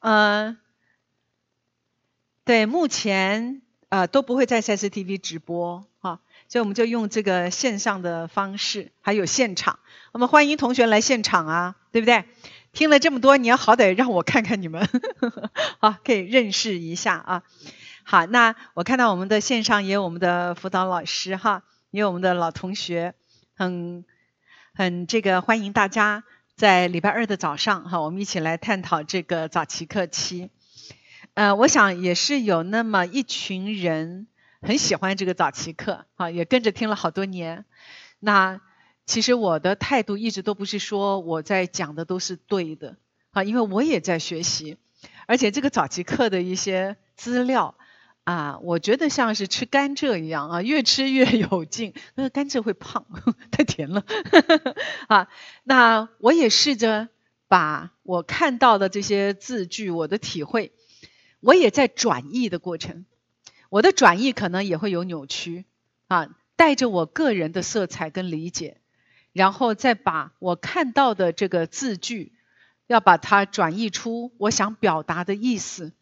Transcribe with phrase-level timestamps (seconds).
[0.00, 0.58] 嗯，
[2.44, 9.78] 对，目前呃都不会在 CCTV 直播哈，所以我们就用这个线上的方式，还有现场，
[10.12, 12.24] 我们欢迎同学来现场啊，对不对？
[12.72, 14.88] 听了这么多，你要好歹让我看看你们，
[15.80, 17.42] 好，可以认识一下啊。
[18.04, 23.14] 好，那我看到我们的线上也有我们的辅导老师哈，也有我们的老同学，
[23.54, 24.04] 很
[24.72, 26.24] 很这个欢迎大家
[26.60, 30.50] 在礼拜二的早上哈，我们一起来探讨这个早期课期。
[31.32, 34.26] 呃，我想也是有那么一群人
[34.60, 37.64] 很喜欢这个早期课啊，也跟着听了好多年。
[38.18, 38.60] 那
[39.06, 42.98] 其实我的态度一直都不是说我在讲的都是对的
[43.30, 44.76] 啊，因为我也在学习，
[45.26, 47.74] 而且这个早期课的一些资料。
[48.30, 51.94] 啊，我觉得像是吃甘蔗一样啊，越吃越有劲。
[52.14, 53.04] 那个甘蔗会胖，
[53.50, 54.04] 太甜了
[55.08, 55.26] 啊。
[55.64, 57.08] 那我也试着
[57.48, 60.70] 把我看到的这些字句，我的体会，
[61.40, 63.04] 我也在转译的过程。
[63.68, 65.64] 我的转译可能也会有扭曲
[66.06, 68.76] 啊，带着我个人的色彩跟理解，
[69.32, 72.32] 然后再把我看到的这个字句，
[72.86, 75.92] 要把它转译出我想表达的意思。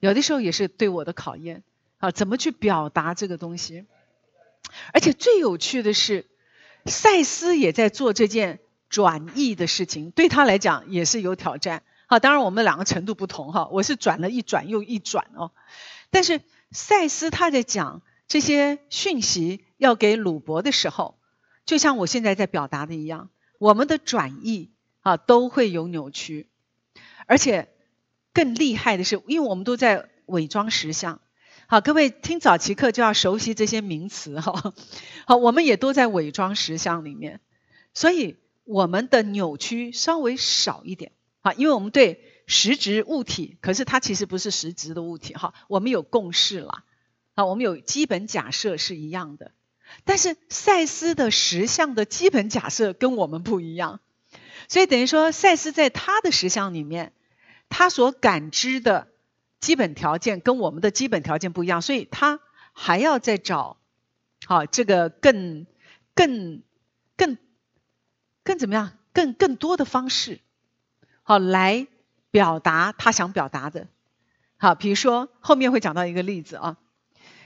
[0.00, 1.62] 有的时候也是对我的考验，
[2.04, 3.86] 啊，怎么去表达这个东西？
[4.92, 6.26] 而且最有趣的是，
[6.84, 8.60] 赛斯也在做这件
[8.90, 11.82] 转译的事情，对他来讲也是有挑战。
[12.06, 15.52] 啊，当然我们两个程度不同哈，我是转了一转又一转哦。
[16.10, 21.16] 但是赛斯他在讲这些讯息要给鲁伯的时候，
[21.64, 26.48] 就像我现在在表达的一样，我们的转译啊都会有扭曲，
[27.26, 27.70] 而且。
[28.36, 31.20] 更厉害的是，因为我们都在伪装实相。
[31.66, 34.74] 好，各位听早期课就要熟悉这些名词哈。
[35.26, 37.40] 好，我们也都在伪装实相里面，
[37.94, 41.12] 所以我们的扭曲稍微少一点。
[41.40, 45.54] 啊，因为我们对实质物体，可是它其实不是实质的物体哈。
[45.68, 46.84] 我们有共识了，
[47.34, 49.52] 啊，我们有基本假设是一样的。
[50.04, 54.00] 但是赛斯的实相的基本假设跟我们不一样，
[54.68, 57.12] 所以等于说赛斯在他的实相里面。
[57.70, 59.08] 他所感知的
[59.64, 62.38] 基本条件跟我们的基本条件不一样，所以他
[62.74, 63.78] 还要再找，
[64.44, 65.66] 好这个更
[66.14, 66.62] 更
[67.16, 67.38] 更
[68.42, 68.92] 更怎么样？
[69.14, 70.40] 更更多的方式，
[71.22, 71.86] 好来
[72.30, 73.86] 表达他想表达的。
[74.58, 76.76] 好，比如说后面会讲到一个例子啊，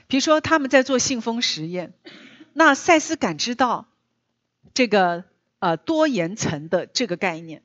[0.07, 1.93] 比如说他们在做信封实验，
[2.51, 3.87] 那赛斯感知到
[4.73, 5.23] 这个
[5.59, 7.63] 呃多岩层的这个概念，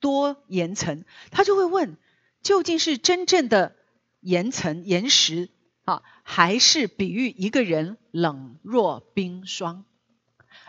[0.00, 1.96] 多岩层，他就会问。
[2.42, 3.76] 究竟是真正的
[4.22, 5.50] 岩层岩石
[5.84, 9.84] 啊，还是比喻一个人冷若冰霜？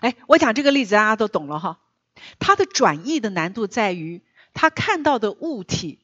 [0.01, 1.79] 哎，我讲这个例子，大家都懂了哈。
[2.39, 4.21] 它的转译的难度在于，
[4.53, 5.99] 他看到的物体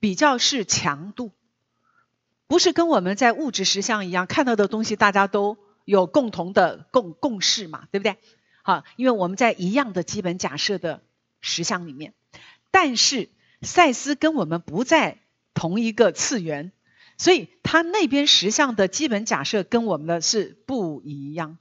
[0.00, 1.30] 比较是强度，
[2.48, 8.16] 不是跟我们在物质实相一样看到的东西，大家都有共同的共共识嘛，对不对？
[8.62, 11.02] 好，因为我们在一样的基本假设的
[11.40, 12.14] 实相里面，
[12.70, 13.30] 但是。
[13.62, 15.20] 赛斯跟我们不在
[15.54, 16.70] 同一个次元，
[17.16, 21.58] 所以他那边实相的基本假设跟我们的是不一样，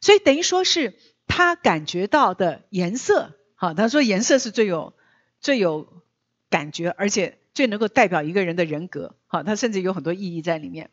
[0.00, 0.94] 所以等于说是
[1.26, 4.94] 他感觉到的颜色，好，他说颜色是最有
[5.40, 6.02] 最有
[6.48, 10.90] 感觉，而且最能够代表一个人的人格，好，他甚至有很多意义在里面。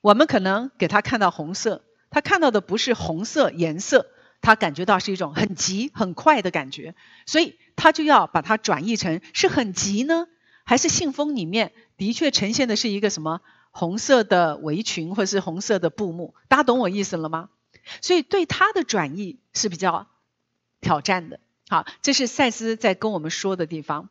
[0.00, 4.06] 我们可能给他看到红色，他看到的不是红色颜色，
[4.40, 6.94] 他感觉到是一种很急很快的感觉，
[7.26, 7.56] 所以。
[7.76, 10.26] 他就要把它转译成是很急呢，
[10.64, 16.34] 还是信封里面的确呈现的是一个什么红色的围裙或者是红色的布幕？
[16.48, 17.50] 大家懂我意思了吗？
[18.00, 20.06] 所以对他的转译是比较
[20.80, 21.40] 挑战的。
[21.68, 24.08] 好，这是赛斯在跟我们说的地方。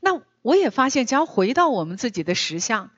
[0.00, 2.90] 那我也发现，只要回到我们自己的实相，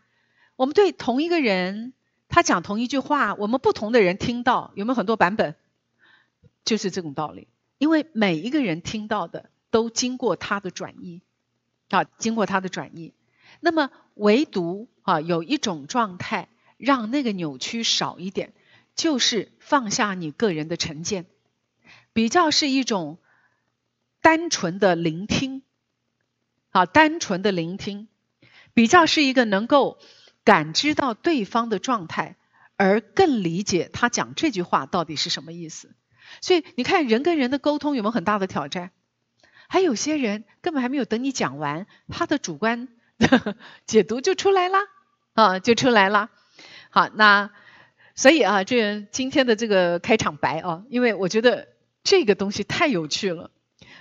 [0.56, 1.92] 我们对同一个人，
[2.30, 5.54] 他讲同一句话，我们不同的人听到有没有很多版本？
[6.64, 7.46] 就是这种道理，
[7.76, 9.50] 因为每一个人听到的。
[9.70, 11.20] 都经过他的转移，
[11.90, 13.12] 啊，经过他的转移。
[13.60, 18.52] 那么唯独啊，有一种状态让那个扭曲少一点，
[18.94, 21.26] 就是放下你个人的成见，
[22.12, 23.18] 比较是一种
[24.20, 25.62] 单纯的聆听，
[26.70, 28.08] 啊，单纯的聆听，
[28.74, 29.98] 比较是一个能够
[30.44, 32.36] 感知到对方的状态，
[32.76, 35.94] 而更理解他讲这句话到底是什么意思。
[36.40, 38.92] 所以你看，人跟人的沟通有没有很大的挑战？
[39.68, 42.88] 还有些人根本还没有等你讲完，他的主观
[43.86, 44.78] 解读就出来啦，
[45.34, 46.30] 啊，就出来了。
[46.90, 47.50] 好，那
[48.14, 51.68] 所以啊，这今天的这个开场白啊，因为我觉得
[52.02, 53.50] 这个东西太有趣了，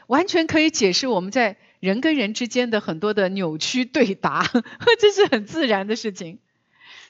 [0.07, 4.43] 完全可以解释我们在人跟人之间的很多的扭曲对答，
[4.99, 6.39] 这是很自然的事情。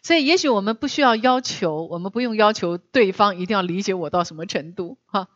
[0.01, 5.27] 所以，也许我们不需要要求，我们不用要求对方一定要理解我到什么程度，哈。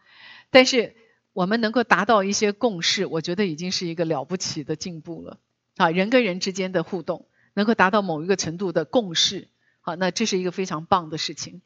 [0.51, 0.95] 但是，
[1.33, 5.37] 我们能够达到一些共识，我觉得已经是一个了不起的进步了。
[5.77, 9.47] 啊，人跟人之间的互动能够达到某一个程度的共识，
[9.81, 11.61] 好，那这是一个非常棒的事情。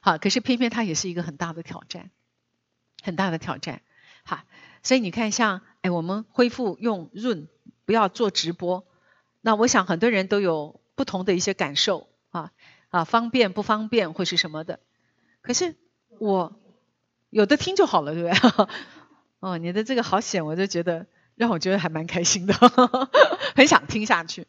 [0.00, 2.10] 好，可是偏偏它也是一个很大的挑战，
[3.02, 3.82] 很大的挑战。
[4.24, 4.40] 好，
[4.82, 7.48] 所以你看，像哎，我们恢复用润，
[7.84, 8.86] 不要做直播，
[9.40, 12.08] 那我想很多人都有不同的一些感受。
[12.30, 12.50] 啊
[12.88, 14.80] 啊，方便不方便或是什么的？
[15.40, 15.76] 可是
[16.18, 16.60] 我
[17.30, 18.68] 有的听就好了，对不对？
[19.40, 22.54] 哦，你的这个好险，我就觉得让我觉得还蛮开心的，
[23.56, 24.46] 很想听下去。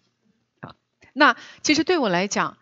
[0.60, 0.76] 啊，
[1.14, 2.58] 那其实对我来讲，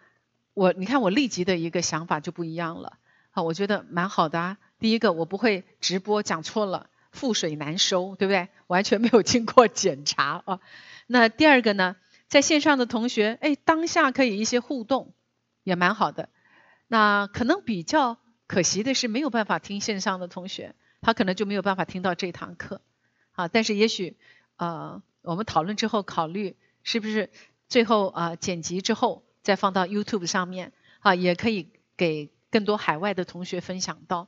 [0.53, 2.97] 我你看我立即的一个想法就不一样了。
[3.31, 4.57] 啊，我觉得蛮好的啊。
[4.79, 8.49] 第一个，我不会直播讲错了，覆水难收，对不对？
[8.67, 10.59] 完全没有经过检查啊。
[11.07, 11.95] 那第二个呢？
[12.29, 15.13] 在线上的同学，哎，当下可以一些互动，
[15.63, 16.29] 也蛮好的。
[16.87, 18.17] 那可能比较
[18.47, 22.81] 可惜的是，没有办法听线上的同学，他可能就没有办法听到这堂课。
[23.33, 24.15] 啊，但是也许，
[24.57, 27.29] 呃，我们讨论之后考虑，是不是
[27.67, 30.71] 最后啊剪辑之后再放到 YouTube 上面，
[31.01, 34.27] 啊，也可以给更多海外的同学分享到。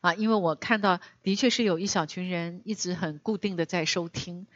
[0.00, 4.46] 啊，因为我看到的确是有一小群人一直很固定的在收听，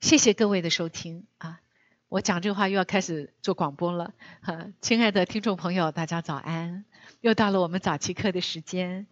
[0.00, 1.60] 谢谢各位的收听啊。
[2.08, 6.84] 我讲这话又要开始做广播了，哈，亲爱的听众朋友，大家早安！
[7.20, 9.06] 又到了我们早期课的时间，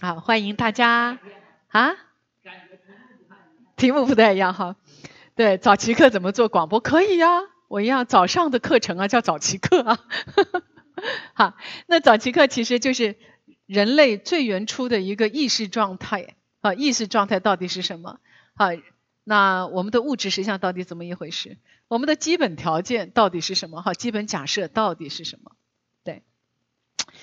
[0.00, 1.18] 好，欢迎大家
[1.68, 2.09] 啊！
[3.80, 4.76] 题目不太一样哈，
[5.34, 6.80] 对，早期课怎么做广播？
[6.80, 9.98] 可以呀，我一样早上的课程啊，叫早期课啊。
[11.32, 11.56] 好，
[11.86, 13.16] 那早期课其实就是
[13.64, 18.20] 人类最原初的一个意识状态啊，意识状态到底是什么？
[18.52, 18.68] 啊，
[19.24, 21.56] 那我们的物质实相到底怎么一回事？
[21.88, 23.80] 我们的基本条件到底是什么？
[23.80, 25.52] 哈，基本假设到底是什么？
[26.04, 26.22] 对，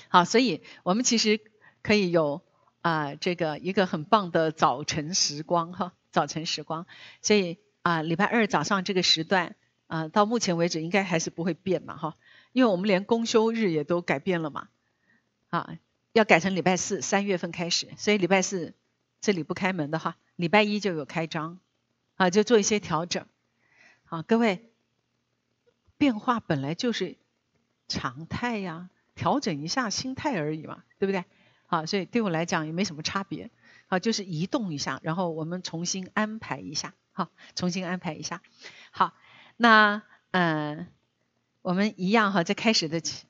[0.07, 1.39] 好，所以我们其实
[1.83, 2.42] 可以有
[2.81, 6.88] 啊，这个一个很棒的早晨时光哈，早晨时光。
[7.22, 9.56] 所以啊，礼拜二早上这个时段
[9.86, 12.16] 啊，到目前为止应该还是不会变嘛哈，
[12.54, 14.69] 因为我们连公休日也都改变了嘛，
[15.50, 15.78] 啊，
[16.14, 18.74] 要改成礼拜四，三月份开始，所以礼拜四
[19.22, 21.60] 这里不开门的话，礼拜一就有开张，
[22.16, 23.28] 啊，就做一些调整。
[24.06, 24.72] 好，各位，
[26.00, 27.16] 变化本来就是
[27.88, 31.25] 常态呀，调整一下心态而已嘛，对不对？
[31.68, 33.52] 好，所以对我来讲也没什么差别，
[33.88, 38.42] 好，就是移动一下，然后我们重新安排一下，好，重新安排一下。
[38.92, 39.13] 好，
[39.56, 40.88] 那嗯，
[41.62, 43.28] 我们一样哈，在开始的前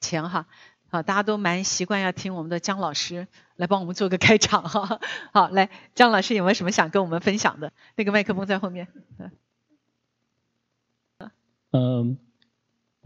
[0.00, 0.46] 前哈，
[0.88, 5.00] 好，大家都蛮习惯要听我们的姜老师来帮我们做个开场哈。
[5.32, 7.72] 好，来，姜老师有没有什么想跟我们分享的？
[7.94, 8.88] 那个麦克风在后面。
[11.70, 12.18] 嗯，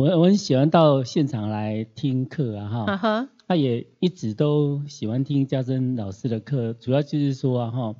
[0.03, 7.95] 我我很喜欢到现场来听课啊哈，他也一直都喜欢听嘉珍老师的课，主要就是说啊哈，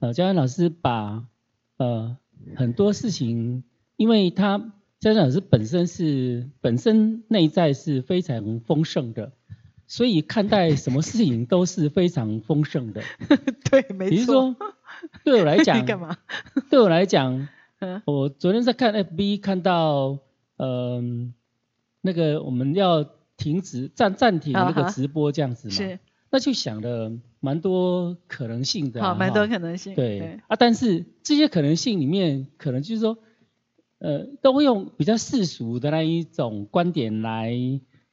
[0.00, 1.22] 呃嘉珍老师把
[1.76, 2.16] 呃
[2.56, 3.62] 很多事情，
[3.96, 4.58] 因为他
[4.98, 9.30] 嘉珍老师本身是本身内在是非常丰盛的，
[9.86, 13.02] 所以看待什么事情都是非常丰盛的。
[13.70, 14.10] 对，没错。
[14.10, 14.56] 比如说
[15.22, 16.16] 对我来讲， 干嘛？
[16.68, 17.46] 对我来讲。
[18.06, 20.18] 我昨天在看 FB，看到，
[20.58, 21.34] 嗯，
[22.00, 23.04] 那个我们要
[23.36, 25.98] 停止暂暂停那个直播这样子嘛，是，
[26.30, 33.18] 那就想了蛮多可能性的，好，蛮多可能性，对，啊，但是这些可能性里面，可能就是说，
[33.98, 37.52] 呃，都会用比较世俗的那一种观点来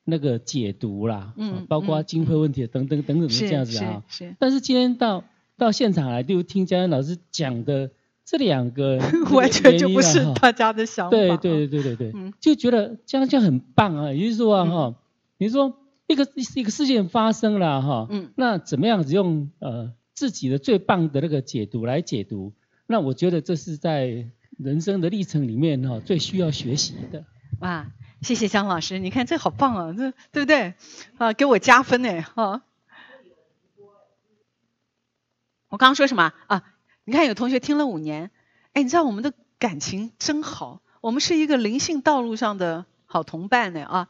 [0.04, 5.24] 那个解读啦，嗯，包括经费问题等等等等的这样子啊，是，但是今天到
[5.58, 7.92] 到现场来，就听嘉恩老师讲的。
[8.25, 8.98] 这两 个
[9.32, 11.12] 完全就不是大家的想法。
[11.12, 14.12] 对对对对对对，就觉得这样就很棒啊！
[14.13, 14.96] 也就是说啊哈，
[15.38, 15.77] 你说
[16.08, 22.53] 一个一个事件发生了哈，嗯，那怎么样子用呃自己的最棒的那个解读来解读？
[22.88, 24.27] 那我觉得这是在
[24.58, 27.25] 人生的历程里面哈最需要学习的。
[27.60, 27.88] 哇，
[28.22, 30.74] 谢谢江老师，你看这好棒啊，这对不对？
[31.18, 32.62] 啊，给我加分呢哈。
[35.70, 36.63] 我刚刚说什么啊？
[37.06, 38.32] 你看，有同学听了五年，
[38.72, 44.08] 哎，你知道我们的感情真好，我们是一个灵性道路上的好同伴呢啊！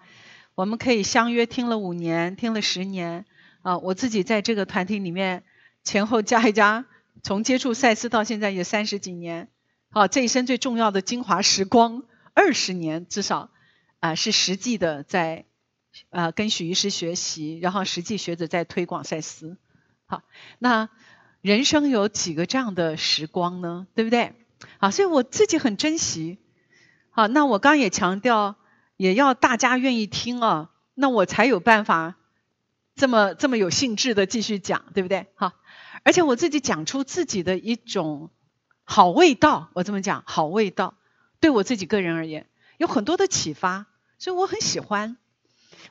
[0.54, 3.26] 我们可以相约听了五年，听了十年
[3.64, 3.80] 啊！
[3.80, 5.44] 我自己在这个团体里面
[5.84, 6.86] 前后加一加，
[7.24, 9.50] 从接触赛斯到现在也三十几年，
[9.90, 12.04] 好，这一生最重要的精华时光
[12.36, 13.50] 二十年至少
[14.02, 15.46] 啊，是实际的在
[16.12, 19.58] 啊跟许医师学习，然后实际学着在推广赛斯。
[20.06, 20.22] 好，
[20.60, 20.90] 那。
[21.44, 23.86] 人生有几个这样的时光呢？
[23.96, 24.32] 对不对？
[24.78, 26.38] 好，所以我自己很珍惜。
[27.10, 28.56] 好，那我刚也强调，
[28.96, 32.16] 也要大家愿意听啊，那我才有办法
[32.96, 35.28] 这么这么有兴致的继续讲，对不对？
[35.36, 35.52] 好，
[36.04, 38.30] 而且我自己讲出自己的一种
[38.86, 40.94] 好味道，我这么讲，好味道，
[41.42, 42.48] 对我自己个人而言
[42.78, 45.18] 有很多的启发，所以我很喜欢，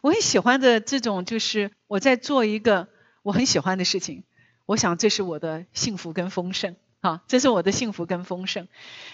[0.01, 2.89] 我很喜欢的这种就是我在做一个
[3.23, 4.25] 我很喜欢的事情，
[4.66, 6.76] 我想这是我的幸福跟丰盛。
[7.00, 8.69] 啊，这是我的幸福跟丰盛。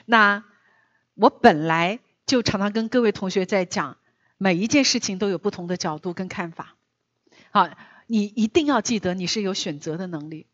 [0.05, 0.45] 那
[1.15, 3.97] 我本来就常常跟各位同学在讲，
[4.37, 6.77] 每一件事情都有不同的角度跟看法。
[7.51, 7.71] 好，
[8.07, 10.45] 你一定要记得，你是有选择的能力。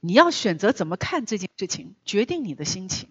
[0.00, 3.08] 你要选择怎么看这件事情，决定你的心情。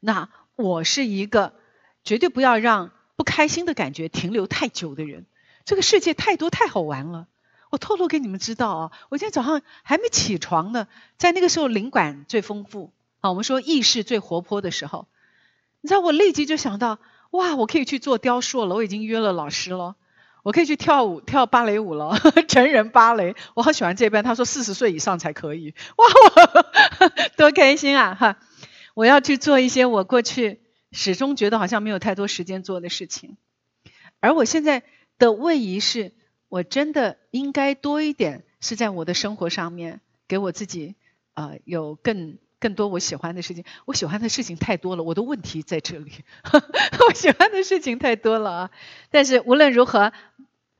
[0.00, 1.54] 那我是一个
[2.02, 5.26] 绝对不要让不开心的感觉停留太久的人。
[5.64, 7.28] 这个世界太多太好玩了。
[7.70, 15.06] 我透露给你们知道啊，我今天早上还没起床呢，在那个时候灵感最丰富啊，我们说意识最活泼的时候，
[15.80, 16.98] 你知道我立即就想到，
[17.30, 19.94] 哇，我可以去做雕塑了，我已经约了老师了，
[20.42, 26.06] 我可以去跳舞跳芭蕾舞了， 成人芭蕾，我好喜欢这边，他说四十岁以上才可以，哇，
[27.38, 28.36] 多开心啊哈！
[28.94, 30.60] 我要去做一些我过去
[30.90, 33.36] 始终觉得好像没有太多时间做的事情，
[34.18, 34.82] 而我现在
[35.20, 36.12] 的位移是。
[36.50, 40.96] 我真的应该多一点是在我的生活上面给我自己
[41.32, 43.64] 啊有更更多我喜欢的事情。
[43.86, 46.12] 我喜欢的事情太多了，我的问题在这里。
[47.08, 48.70] 我喜欢的事情太多了啊！
[49.10, 50.12] 但是无论如何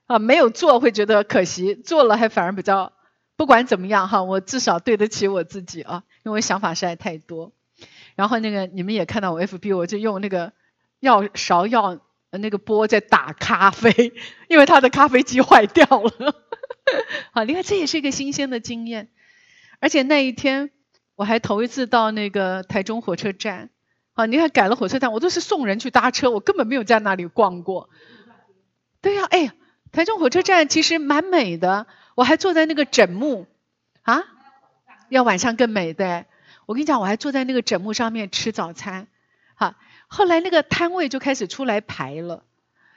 [0.07, 2.93] 啊，没有做会觉得可惜，做了还反而比较。
[3.37, 7.53] 不管怎么样哈，我至少对得起我自己啊，因为想法实在太多。
[8.17, 10.53] 然后那个你们也看到我 FB，我就用那个
[10.99, 12.01] 药勺药。
[12.39, 14.13] 那个波在打咖啡，
[14.49, 16.35] 因为他的咖啡机坏掉了。
[17.33, 19.09] 好，你看这也是一个新鲜的经验。
[19.81, 20.71] 而且那一天
[21.17, 23.71] 我还头一次到那个台中火车站。
[24.13, 27.91] 好，你看改了火车站，我都是送人去搭车，我根本没有在那里逛过。
[29.01, 29.53] 对呀，哎，
[29.91, 33.47] 台中火车站其实蛮美的，我还坐在那个枕木
[34.03, 34.23] 啊，
[35.09, 36.27] 要晚上更美的。
[36.67, 39.09] 我跟你讲，我还坐在那个枕木上面吃早餐。
[39.55, 39.75] 好。
[40.13, 42.43] 后来那个摊位就开始出来排了，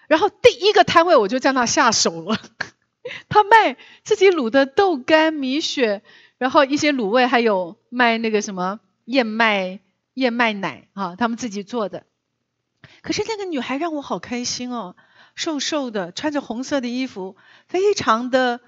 [0.08, 2.38] 然后第一个摊位我就在那下手了。
[3.30, 6.02] 他卖自己卤的豆干、米血，
[6.40, 9.80] 然后一些卤味，还有卖那个什么燕麦
[10.16, 12.06] 燕麦奶啊，他们自己做的。
[13.02, 14.96] 可是那个女孩让我好开心哦，
[15.36, 17.36] 瘦瘦的，穿着红色的衣服，
[17.68, 18.60] 非常的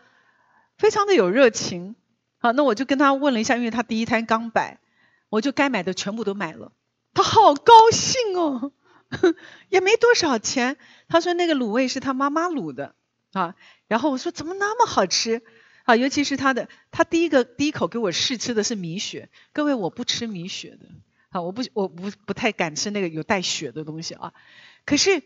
[0.78, 1.96] 非常的有热情。
[2.38, 4.80] 好，那我就跟她问了一下，因为她第一摊刚摆，
[5.30, 6.72] 我就该买的全部都买了。
[7.16, 8.72] 他好高兴哦，
[9.70, 10.78] 也没多少钱。
[11.08, 12.94] 他说那个卤味是他妈妈卤的
[13.34, 13.56] 啊，
[13.88, 15.42] 然后我说怎么那么好吃
[15.86, 15.96] 啊？
[15.96, 19.30] 尤其是他的，他第一个第一口给我试吃的是米血。
[19.54, 20.88] 各位我不吃米血的
[21.30, 24.34] 啊，我不我不不太敢吃那个有带血的东西啊。
[24.86, 25.24] 可是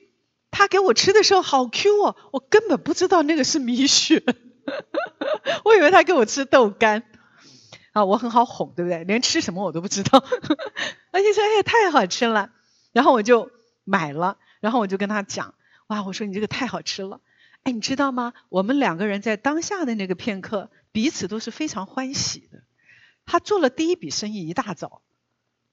[0.52, 4.24] 他给我吃的时候好 Q 哦，我根本不知道那个是米血，
[5.66, 7.04] 我以为他给我吃豆干。
[8.00, 9.04] 啊，我很好哄，对不对？
[9.04, 10.20] 连吃什么我都不知道，
[11.12, 12.52] 而且说哎太好吃了，
[12.94, 13.52] 然后我就
[13.84, 15.54] 买了，然后我就跟他讲，
[15.88, 17.20] 哇，我说你这个太好吃了，
[17.64, 18.34] 哎，你知道吗？
[18.48, 22.64] 我们两个人在当下的那个片刻，彼此都是非常欢喜的。
[23.26, 25.02] 他做了第一笔生意，一大早，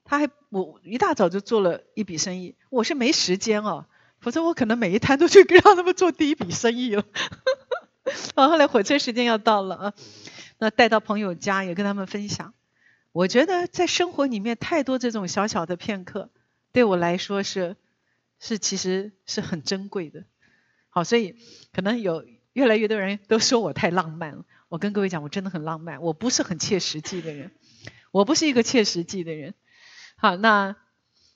[0.05, 3.87] 他还我一大早就做了一笔生意，我是没时间哦，
[4.21, 7.05] 否则我可能每一摊都去 让他们做第一笔生意了。
[8.35, 9.93] 啊，后来火车时间要到了啊。
[10.59, 12.55] 那带到朋友家也跟他们分享，
[13.13, 16.31] 我觉得在生活里面太多这种小小的片刻，
[16.73, 17.77] 对我来说是
[18.39, 20.25] 是其实是很珍贵的。
[20.89, 21.37] 好，所以
[21.73, 24.45] 可能有越来越多人都说我太浪漫了。
[24.69, 27.53] 我跟各位讲，我真的很浪漫，我不是很切实际的人，
[28.11, 29.55] 我不是一个切实际的人。
[30.17, 30.75] 好，那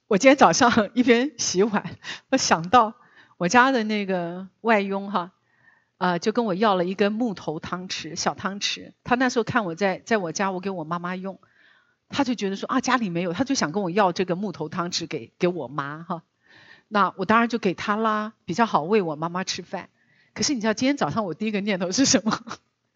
[0.06, 1.96] 我今天早上 一边洗碗，
[2.30, 2.94] 我想到
[3.36, 5.32] 我家的那个外佣哈。
[6.00, 8.94] 啊，就跟我要了一根木头汤匙，小汤匙。
[9.04, 11.38] 他那时候看我在在我家，我给我妈妈用，
[12.08, 16.22] 他就觉得说啊家里没有，他就想跟我要这个木头汤匙给给我妈哈。
[16.88, 19.90] 那我当然就给他啦，比较好喂我妈妈吃饭。
[20.32, 22.40] 可是你知道今天早上我第一个念头是什么？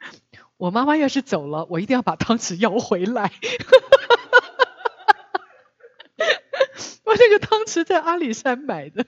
[0.56, 3.30] 我妈妈要是走了，我一定要把汤匙要回来。
[7.04, 9.04] 我这个汤匙在阿里山买的。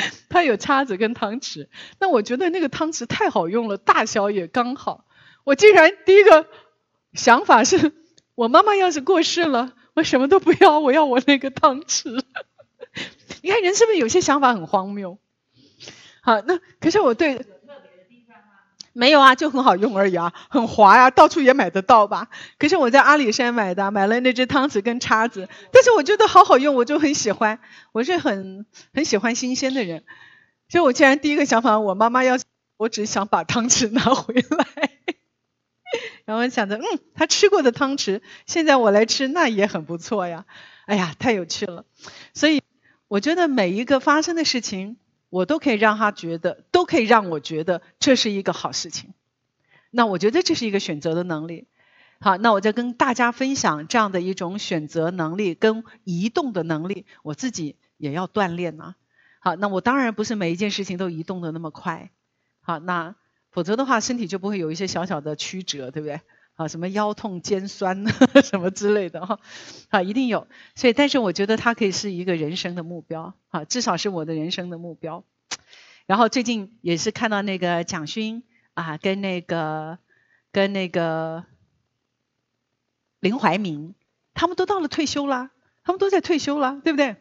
[0.28, 5.04] 它有叉子跟汤匙，那我觉得那个汤匙太好用了，大小也刚好。
[5.44, 6.46] 我竟然第一个
[7.14, 7.92] 想法是，
[8.34, 12.22] 我妈妈要是过世了，我什么都不要，我要我那个汤匙。
[13.42, 15.18] 你看人是不是有些想法很荒谬？
[16.20, 17.46] 好，那可是我对
[18.98, 22.26] 没有啊，就很好用而已啊， 很滑呀，到处也买得到吧。
[22.58, 27.60] 可是我在阿里山买的，买了那只汤匙跟叉子，但是我觉得好好用，我就很喜欢。
[27.92, 30.02] 我是很很喜欢新鲜的人，
[30.68, 32.38] 所以我竟然第一个想法，我妈妈要，
[32.76, 34.90] 我只想把汤匙拿回来。
[36.26, 36.82] 然后想着，嗯，
[37.14, 40.44] 他吃过的汤匙，现在我来吃，那也很不错呀。
[40.86, 41.84] 哎呀，太有趣了。
[42.34, 42.62] 所以
[43.06, 44.96] 我觉得每一个发生的事情。
[45.30, 49.12] 我都可以让他觉得，都可以让我觉得这是一个好事情。
[49.90, 51.66] 那我觉得这是一个选择的能力。
[52.20, 58.96] 好，那我再跟大家分享这样的一种选择能力跟移动的能力，我自己也要锻炼呢。
[59.40, 62.10] 好，那我当然不是每一件事情都移动的那么快。
[62.60, 63.14] 好，那
[63.50, 66.20] 否则的话，身体就不会有一些小小的曲折，对不对？
[66.58, 68.04] 啊，什么腰痛、肩酸
[68.42, 69.38] 什么之类的哈，
[69.90, 70.48] 啊，一定有。
[70.74, 75.22] 所以，但是我觉得它可以是一个人生的目标，啊，至少是我的人生的目标。
[76.06, 78.42] 然后最近也是看到那个蒋勋
[78.74, 79.98] 啊，跟那个
[80.50, 81.44] 跟那个
[83.20, 83.94] 林怀民，
[84.34, 85.50] 他们都到了退休了，
[85.84, 87.14] 他们都在退休了，对不对？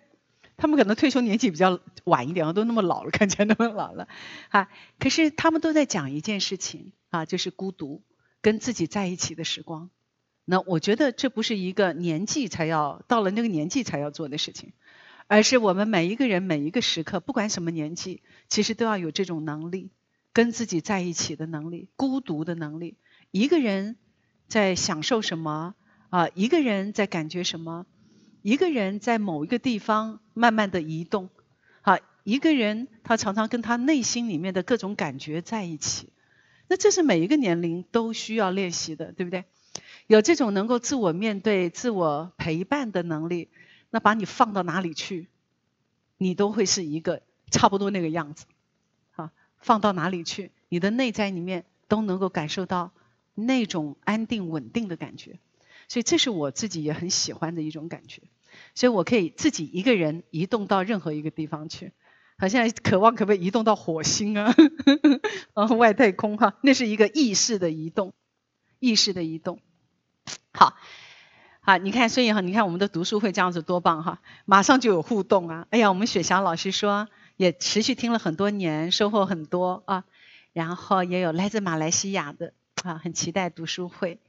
[0.58, 4.08] 他们可能退休年纪比较晚一点，都那么老了，看起来那么老了，
[4.50, 4.68] 啊，
[4.98, 8.02] 可是他们都在讲一件事情啊，就是孤独。
[8.48, 9.90] 跟自己在一起的时光，
[10.46, 14.72] 那我觉得这不是一个年纪才要到了那个年纪才要做的事情，
[15.28, 19.92] 而是我们每一个人每一个时刻，不管什么年纪，其实都要有这种能力，
[20.32, 22.96] 跟自己在一起的能力，孤独的能力。
[23.32, 23.98] 一个人
[24.48, 25.76] 在享受什么
[26.10, 26.30] 啊？
[26.34, 27.86] 一个人在感觉什么？
[28.44, 31.30] 一个人在某一个地方慢慢的移动，
[31.82, 36.14] 啊，一个人他常常跟他内心里面的各种感觉在一起。
[36.68, 39.46] 那这是每一个年龄都需要练习的，对不对？
[40.08, 43.50] 有这种能够自我面对、自我陪伴的能力，
[43.90, 45.28] 那把你放到哪里去，
[46.18, 47.22] 你都会是一个
[47.52, 48.46] 差不多那个样子。
[49.12, 52.92] 好，放到哪里去，你的内在里面都能够感受到
[53.36, 55.40] 那种安定稳定的感觉。
[55.90, 58.22] 所以这是我自己也很喜欢的一种感觉。
[58.76, 61.92] 所以我可以自己一个人移动到任何一个地方去。
[62.40, 64.54] 好，现在渴望可不可以移动到火星啊？
[65.54, 68.14] 啊， 外太空哈，那是一个意识的移动，
[68.80, 69.60] 意识的移动。
[70.54, 70.76] 好，
[71.62, 75.68] 好，你看，所以哈，你看我们的读书会这样子多棒哈，马上就有互动啊！
[75.72, 80.04] 哎呀，我们雪霞老师说也持续听了很多年，收获很多啊。
[80.54, 84.20] 然后也有来自马来西亚的啊，很期待读书会。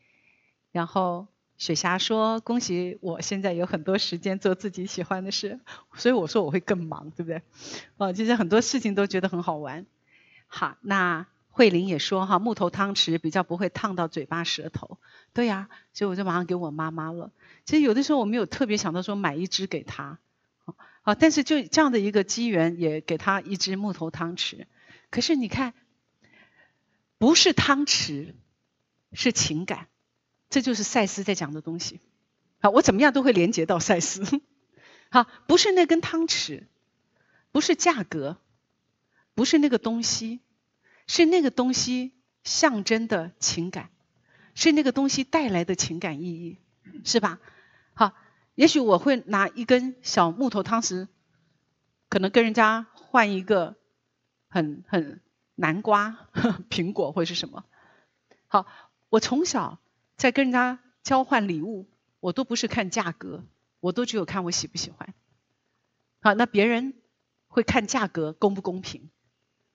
[0.72, 1.26] 然后。
[1.58, 5.58] 雪霞说：“恭喜我现在有很多时间做自己喜欢的事，
[5.96, 7.42] 所以我说我会更忙，对不对？
[7.96, 9.84] 哦，其实很多事情都觉得很好玩。
[10.46, 14.98] 好，那慧玲也说哈，木头汤匙比较不会烫到嘴巴舌头。
[15.32, 17.32] 对呀，所以我就马上给我妈妈了。
[17.64, 20.20] 其实有的时候我没有特别想到说买一只给她，
[21.02, 24.66] 好，但是就这样的一个机缘也给她一只木头汤匙。
[25.10, 25.74] 可是你看，
[27.18, 28.34] 不是汤匙，
[29.12, 29.88] 是情感。”
[30.50, 32.00] 这就是赛斯在讲的东西，
[32.60, 34.40] 好，我怎么样都会连接到赛斯。
[35.10, 36.64] 好，不是那根汤匙，
[37.52, 38.38] 不是价格，
[39.34, 40.40] 不是那个东西，
[41.06, 42.12] 是那个东西
[42.44, 43.90] 象征的情感，
[44.54, 46.58] 是那个东西带来的情感意义，
[47.04, 47.40] 是吧？
[47.92, 48.14] 好，
[48.54, 51.08] 也许我会拿一根小木头汤匙，
[52.08, 53.76] 可能跟人家换一个
[54.48, 55.20] 很很
[55.54, 56.28] 南瓜、
[56.70, 57.66] 苹果或者是什么。
[58.46, 58.66] 好，
[59.10, 59.78] 我从小。
[60.18, 61.86] 在跟人家交换礼物，
[62.20, 63.44] 我都不是看价格，
[63.80, 65.14] 我都只有看我喜不喜欢。
[66.20, 66.94] 好，那别人
[67.46, 69.08] 会看价格公不公平。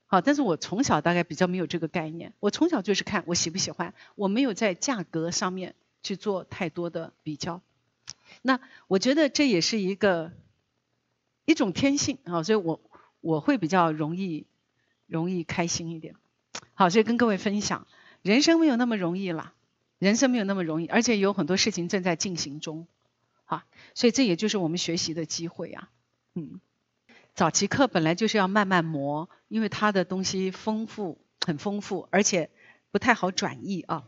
[0.06, 7.62] 好，但是我从小大概比较没有这个概念，我从小就是看我喜不喜欢，我没有在价格上面去做太多的比较。
[8.42, 10.34] 那我觉得这也是一个
[11.46, 12.82] 一种天性啊，所以我
[13.22, 14.46] 我会比较容易
[15.08, 16.16] 容易开心一点。
[16.74, 17.88] 好，所以跟各位分享，
[18.22, 19.54] 人生没有那么容易了。
[20.04, 22.88] 人生没有那么容易，而且有很多事情正在进行中，
[23.46, 25.90] 啊，所以这也就是我们学习的机会啊，
[26.36, 26.60] 嗯，
[27.34, 32.50] 早期课本来就是要慢慢磨，因为它的东西丰富，很丰富，而且
[32.92, 34.04] 不太好转译啊，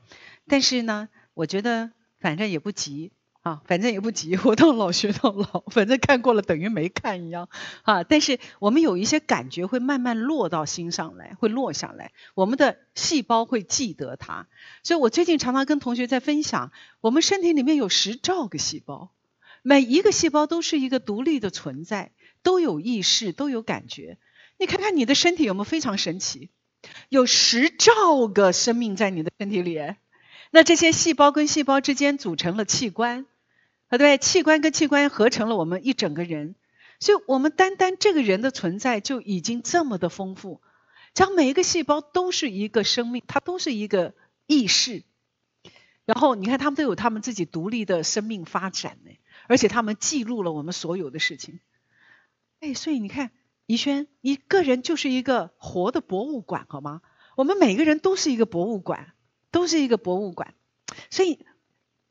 [0.47, 3.13] 但是呢，我觉得反正也不急。
[3.45, 7.47] 啊，反正也不急，活到老学到老，反正看过了等于没看一样，
[7.83, 14.47] 啊，但是我们有一些感觉会慢慢落到心上来，会落下来，我们的细胞会记得它。
[14.81, 19.11] 所以我最近常常跟同学在分享，我们身体里面有十兆个细胞，
[19.61, 24.17] 每一个细胞都是一个独立的存在，都有意识，都有感觉。
[24.57, 26.49] 你看看你的身体有没有非常神奇？
[27.09, 29.79] 有十兆个生命在你的身体里，
[30.49, 33.27] 那这些细胞跟细胞之间组成了器官。
[33.97, 36.55] 对，器官跟器官合成了我们一整个人，
[36.99, 40.61] 所以我们单单这个人的存在就已经这么的丰富。
[41.13, 44.13] 讲每一个细胞都是一个生命，它都是一个
[44.47, 45.03] 意识。
[46.05, 49.11] 然后你看，他们都有他们自己独立的生命发展呢，
[49.47, 51.59] 而且他们记录了我们所有的事情。
[52.59, 53.31] 哎，所以你看，
[53.65, 57.01] 怡轩，一个人就是一个活的博物馆，好吗？
[57.35, 59.13] 我们每个人都是一个博物馆，
[59.51, 60.53] 都是一个博物馆。
[61.09, 61.39] 所以，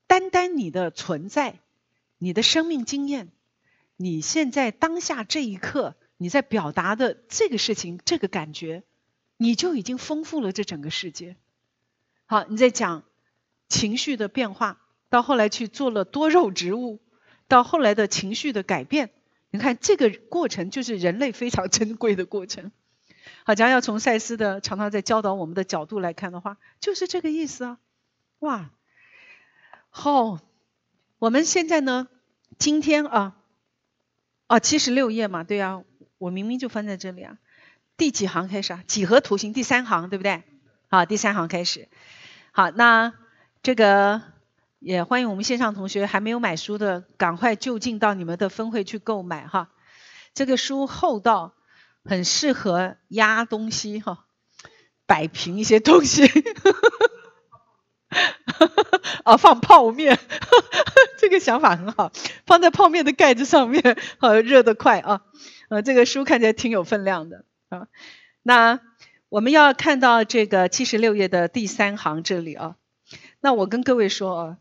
[0.06, 1.60] 单单你的存在，
[2.24, 3.30] 你的生命经验，
[3.96, 8.82] 你现在当下这一刻你在表达的这个事情，这个感觉，
[9.36, 11.36] 你就已经丰富了这整个世界。
[12.24, 13.04] 好，你在讲。
[13.66, 17.00] 情绪的变化，到后来去做了多肉植物，
[17.48, 19.10] 到后来的情绪的改变，
[19.50, 22.70] 你看这个过程就是人类非常珍贵的过程。
[23.44, 27.78] 好，假如要从赛斯的常常在教导我们的角度来看的话，就是这个意思啊。
[28.40, 28.70] 哇，
[29.88, 30.40] 好，
[31.18, 32.06] 我们现在呢，
[32.58, 33.36] 今天啊，
[34.46, 35.82] 啊七十六页嘛，对啊，
[36.18, 37.38] 我明明就翻在这里啊，
[37.96, 38.84] 第几行开始啊？
[38.86, 40.42] 几何图形第三行对不对？
[40.88, 41.88] 好，第三行开始。
[42.52, 43.12] 好，那。
[43.64, 44.20] 这个
[44.78, 49.70] 也欢迎我们线上同学还没有买书的，赶快就近到你们的分会去购买哈。
[50.34, 51.54] 这个书厚到
[52.04, 54.26] 很适合压东西哈，
[55.06, 56.30] 摆平一些东西。
[59.24, 60.18] 啊，放泡面，
[61.18, 62.12] 这个想法很好，
[62.46, 65.22] 放在泡面的盖子上面，好热得快啊。
[65.68, 67.88] 呃，这个书看起来挺有分量的啊。
[68.42, 68.80] 那
[69.28, 72.76] 我们要看到这个七十六页的第三行这里啊。
[73.40, 74.56] 那我跟各位说啊，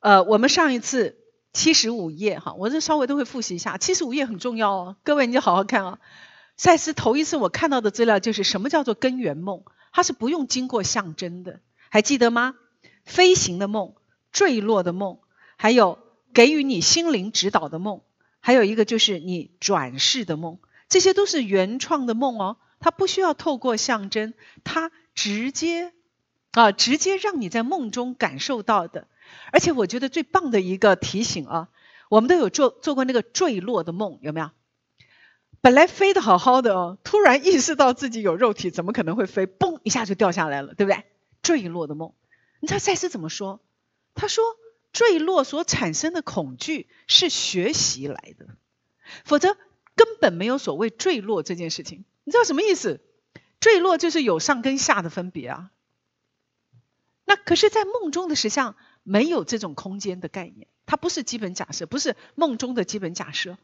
[0.00, 1.16] 呃，我们上一次
[1.52, 5.98] 七十五页哈，我这稍微都会复习一下，七十五页很重要哦，各位你就好好看啊。
[6.56, 12.54] 赛斯头一次我看到的资料就是什么叫做根源梦，它是不用经过象征的，还记得吗？
[13.04, 13.94] 飞行的梦、
[14.32, 15.18] 坠落的梦，
[15.56, 15.98] 还有
[16.34, 18.02] 给予你心灵指导的梦，
[18.40, 24.34] 还有一个就是你转世的梦，这些都是原创的梦哦，它不需要透过象征，
[24.64, 25.92] 它直接。
[26.54, 29.08] 啊，直接让你在梦中感受到的，
[29.52, 31.70] 而且我觉得最棒的一个提醒啊，
[32.10, 34.50] 我们都有做做过那个坠落的梦，有没有？
[35.62, 39.46] 本来飞得好好的哦，突然意识到自己有肉体，怎么可能会飞？
[39.46, 41.04] 嘣一下就掉下来了，对不对？
[41.40, 42.12] 坠落的梦，
[42.62, 43.58] 你知道赛斯怎么说？
[44.14, 44.44] 他说，
[44.92, 48.46] 坠落所产生的恐惧是学习来的，
[49.24, 49.56] 否则
[49.96, 52.04] 根本没有所谓坠落这件事情。
[52.22, 53.00] 你知道什么意思？
[53.58, 55.72] 坠落就是有上跟下的分别啊。
[57.24, 63.58] 那可是，在梦中的实相没有这种空间的概念，它不是基本假设，不是梦中的基本假设。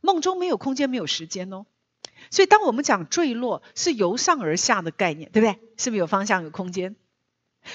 [0.00, 1.66] 梦中没有空间，没有时间哦。
[2.30, 5.60] 所以，当我们讲坠落，是由上而下的概念，对不对？
[5.76, 6.96] 是不是有方向、有空间？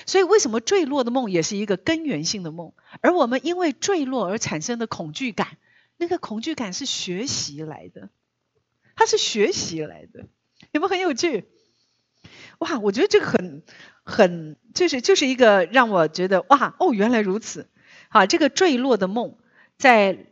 [0.06, 2.74] 所以，为什么坠落的梦也是一个根源性的梦？
[3.02, 5.58] 而我们因为坠落而产生的恐惧感，
[5.98, 8.10] 那个恐惧感是学习来的，
[8.96, 10.28] 它是学习来的，
[10.72, 11.46] 有没有很有趣？
[12.60, 13.64] 哇，我觉得这个很。
[14.06, 17.70] 很就是就是一个让我觉得哇哦原来如此，
[18.10, 19.38] 好这个坠落的梦
[19.78, 20.26] 在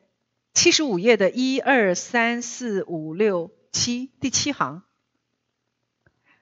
[0.53, 4.83] 七十五页的一二三四五六七第七行，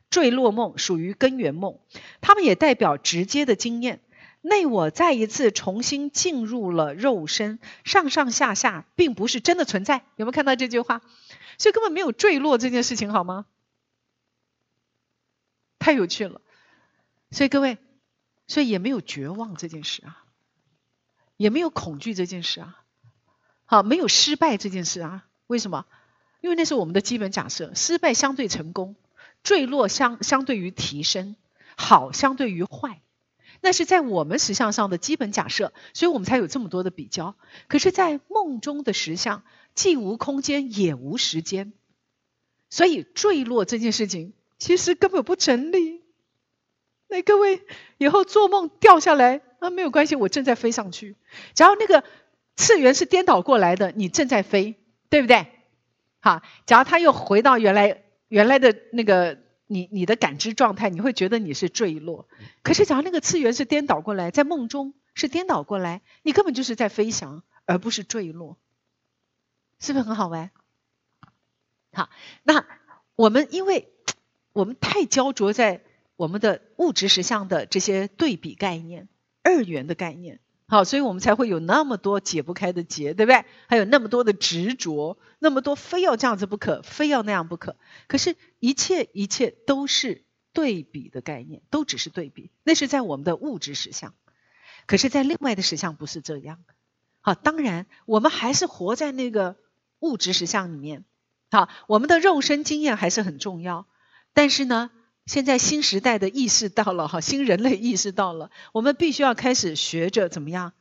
[0.09, 1.79] 坠落梦属于根源梦，
[2.21, 4.01] 它们也代表直接的经验。
[4.41, 11.01] 内我再一次重新进入了肉身，上上下下并不是真的存在，有没有看到这句话？
[11.57, 13.45] 所以根本没有坠落这件事情好吗？
[15.77, 16.39] 太有趣了。
[17.31, 17.77] 所以各位，
[18.47, 20.23] 所以也没有绝望这件事啊，
[21.35, 22.81] 也没有恐惧这件事啊，
[23.65, 25.25] 好，没有失败这件事啊。
[25.47, 25.85] 为什么？
[26.39, 28.95] 因为那是我们的基本假设，失败相对成功，
[29.43, 31.35] 坠落相相对于提升，
[31.75, 33.01] 好相对于坏，
[33.61, 37.35] 那是在我们实相上的基本假设，所以我们才有这么多的比较。
[37.67, 39.43] 可是，在梦中的实相，
[39.75, 41.73] 既无空间也无时间，
[42.69, 46.01] 所以坠落这件事情其实根本不成立。
[47.07, 47.61] 那各位
[47.97, 51.15] 以后做梦掉下来啊，没有关系，我正在飞上去。
[51.55, 52.03] 只要那个
[52.55, 54.75] 次元是颠倒过来的，你正在飞，
[55.09, 55.47] 对不对？
[56.19, 59.37] 好，假如他又回到原来原来的那个
[59.67, 62.29] 你你的感知状态，你会觉得你是坠落。
[62.63, 68.57] 可是假如那个次元是颠倒过来，在梦中是颠倒过来，你根本就是在飞翔，而不是坠落，
[69.79, 70.51] 是不是很好玩？
[71.91, 72.09] 好，
[72.43, 72.65] 那
[73.17, 73.91] 我们因为
[74.53, 75.81] 我们太焦灼在。
[76.19, 79.07] 我们的物质实相的这些对比概念、
[79.41, 83.43] 二元的概念，好，所以我们才会有那么多解不开的结，对不对？
[83.67, 87.75] 还有那么多的执着，那么多非要这样子不可，非要那样不可。
[88.07, 92.51] 可是，一切一切都是对比的概念，都只是对比。
[92.63, 94.13] 那是在我们的物质实相，
[94.85, 96.59] 可是，在另外的实相不是这样。
[97.21, 99.57] 好，当然我们还是活在那个
[99.99, 101.03] 物质实相里面。
[101.49, 103.87] 好，我们的肉身经验还是很重要，
[104.33, 104.91] 但是呢？
[105.29, 110.73] 现在新时代的意识到了哈，新人类意识到了，我们必须要开始学着怎么样，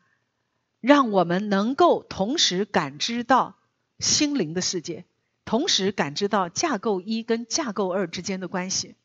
[0.80, 3.58] 让我们能够同时感知到
[3.98, 5.04] 心灵的世界，
[5.44, 8.96] 同时感知到架构一跟架构二之间的关系。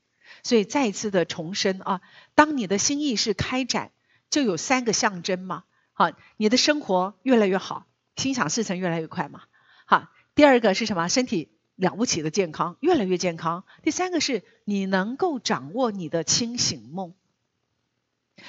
[0.44, 2.00] 所以再一次的重申啊，
[2.36, 3.92] 当你的心意识开展，
[4.30, 5.66] 就有三个象征嘛。
[5.92, 9.42] 好，你的生活越来越好，心想事成越来越快嘛。
[9.84, 11.10] 好，第二个是什么？
[11.10, 11.50] 身体。
[11.84, 13.66] 了不起的健康，越来越健康。
[13.84, 17.14] 第三个是你能够掌握你的清醒梦，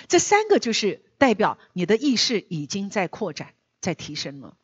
[0.06, 4.56] 这三个就是代表你的意识已经在扩展、在提升了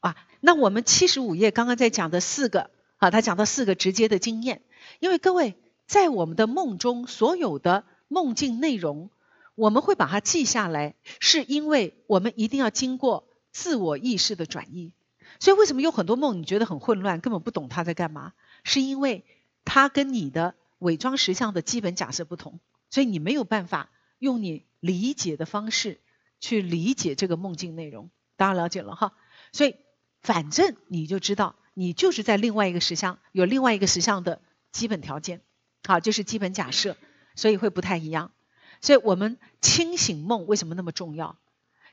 [0.00, 0.16] 啊。
[0.40, 4.62] 那我们七十五页刚刚在讲的四个啊，他讲到四个直接的经验，
[4.98, 5.54] 因为各位
[5.86, 9.10] 在我们的梦中所有的梦境内容，
[9.54, 14.90] 我们会把它记下来，是因为我们一定要经过自我意识的转移。
[15.38, 18.32] 所以为什么有很多梦你觉得很混乱，根本不懂他在干嘛？
[18.64, 19.24] 是因为
[19.64, 22.58] 他跟你的伪装实相的基本假设不同，
[22.88, 26.00] 所以你没有办法用你理解的方式
[26.40, 28.10] 去理解这个梦境内容。
[28.36, 29.12] 大家了解了哈？
[29.52, 29.76] 所以
[30.22, 34.40] 反正你就知道，你就是在另外一个实相，有另外一个实相的
[34.72, 35.42] 基本条件，
[35.84, 36.96] 好，就是基本假设，
[37.34, 38.32] 所以会不太一样。
[38.80, 41.36] 所以我们清醒梦为什么那么重要？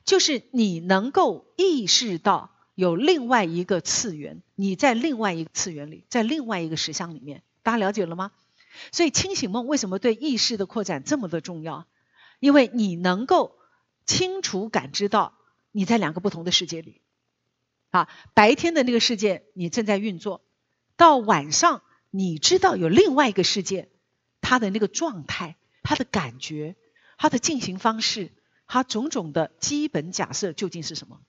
[0.06, 2.53] 就是你能够意识到。
[2.76, 8.32] 有另外一个次元，你在另外一个次元里，在另外一个实相里面，大家了解了吗？
[8.92, 11.88] 所以清醒梦为什么对意识的扩展这么的重要？
[12.40, 13.56] 因为你能够
[14.06, 15.36] 清楚感知到
[15.72, 17.02] 你在两个不同的世界里，
[17.92, 20.44] 啊，白天的那个世界你正在运作，
[20.98, 23.90] 到晚上你知道有另外一个世界，
[24.42, 26.76] 它的那个状态、它的感觉、
[27.18, 28.32] 它的进行方式、
[28.66, 31.22] 它种种的基本假设究竟是什么？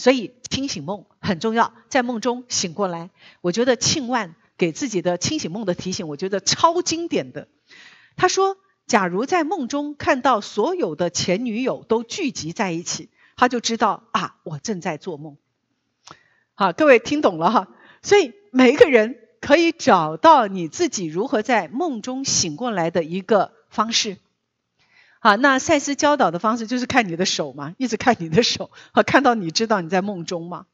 [0.00, 3.10] 所以清醒梦很重要，在梦中醒过来。
[3.42, 7.48] 我觉得庆万给自己的清醒梦的提醒，我觉得超经典的。
[8.16, 8.56] 他说
[8.88, 15.36] ：“假如在梦中看到所有的前女友都聚集在一起，他就知道啊，我正在做梦。”
[16.56, 17.68] 好，各位听懂了哈？
[18.00, 24.16] 所以每一个人可以找到你自己如何在梦中醒过来的一个方式。
[25.22, 30.66] 好，那赛斯教导的方式就是看你的手嘛，一直看你的手，好，看到你知道你在梦中嘛。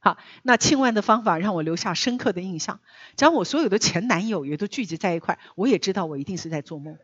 [0.00, 2.80] 好，那庆万的方法让我留下深刻的印象。
[3.16, 6.98] 只要我所有的前男友也都聚集在一块，我也知道我一定是在做梦。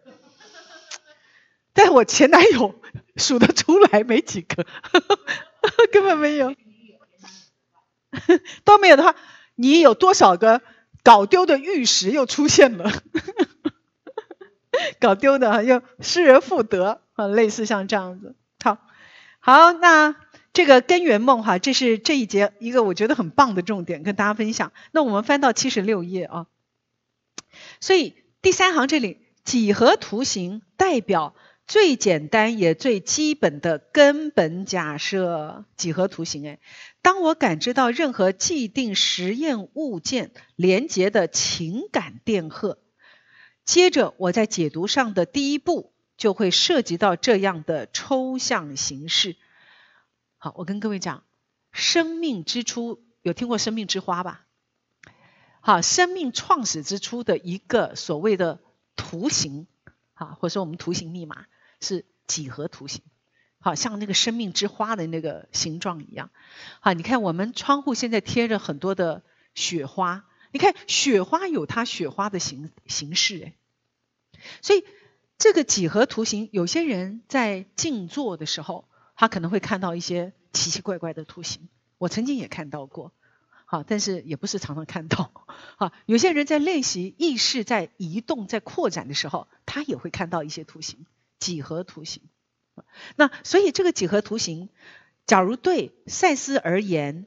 [1.73, 2.75] 但我前男友
[3.17, 4.67] 数得出来没几个，
[5.93, 6.55] 根本没有。
[8.65, 9.17] 都没有的话，
[9.57, 10.63] 你有多少个
[11.03, 12.93] 搞丢的玉石又出现了？
[15.01, 18.35] 搞丢的又失而复得啊，类似像这样子。
[18.63, 18.79] 好，
[19.41, 20.17] 好，那
[20.53, 24.73] 这个根源梦哈，这是这一节一个我觉得很棒的重点，跟大家分享。
[24.93, 26.47] 那我们翻到七十六页啊，
[27.81, 31.35] 所以第三行这里几何图形代表
[31.67, 35.65] 最简单也最基本的根本假设。
[35.77, 36.59] 几何图形哎，
[37.03, 42.79] 当我感知到任何既定实验物件连接的情感电荷。
[43.65, 49.37] 接着，我在解读上的第一步就会涉及到这样的抽象形式。
[50.37, 51.25] 好，我跟各位讲，
[51.73, 54.45] 生命之初有听过生命之花吧？
[55.63, 58.61] 好，生命创始之初的一个所谓的
[58.97, 59.67] 图形，
[60.13, 61.47] 啊，或者说我们图形密码
[61.81, 63.01] 是几何图形，
[63.61, 66.29] 好像那个生命之花的那个形状一样。
[66.81, 69.23] 好，你看我们窗户现在贴着很多的
[69.55, 70.27] 雪花。
[70.55, 73.55] 你看雪花有它雪花的形形式哎，
[74.63, 74.85] 所以
[75.37, 78.87] 这个几何图形，有些人在静坐的时候，
[79.17, 81.69] 他可能会看到一些奇奇怪怪的图形。
[81.99, 83.11] 我曾经也看到过，
[83.65, 85.33] 好，但是也不是常常看到。
[85.77, 91.05] 好，有些人在练习意识在移动、在扩展的时候，他也会看到一些图形，
[91.41, 92.23] 几何图形。
[93.17, 94.69] 那所以这个几何图形，
[95.27, 97.27] 假如对赛斯而言，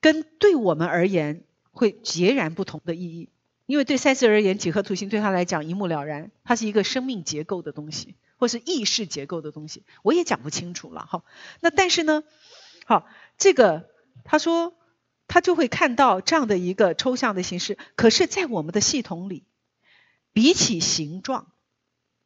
[0.00, 1.44] 跟对我们而言。
[1.78, 3.28] 会截然不同的意义，
[3.66, 11.22] 因为对赛斯而言，几何图形对他来讲一目了然，它是一个生命结构的东西，或是意识结构的东西，我也讲不清楚了哈。
[11.60, 12.24] 那但是呢，
[12.84, 13.06] 好，
[13.38, 13.88] 这个
[14.24, 14.74] 他说
[15.28, 19.44] 他就会看到这样的一个抽象的形式，可是，在我们的系统里，
[20.32, 21.52] 比起形状，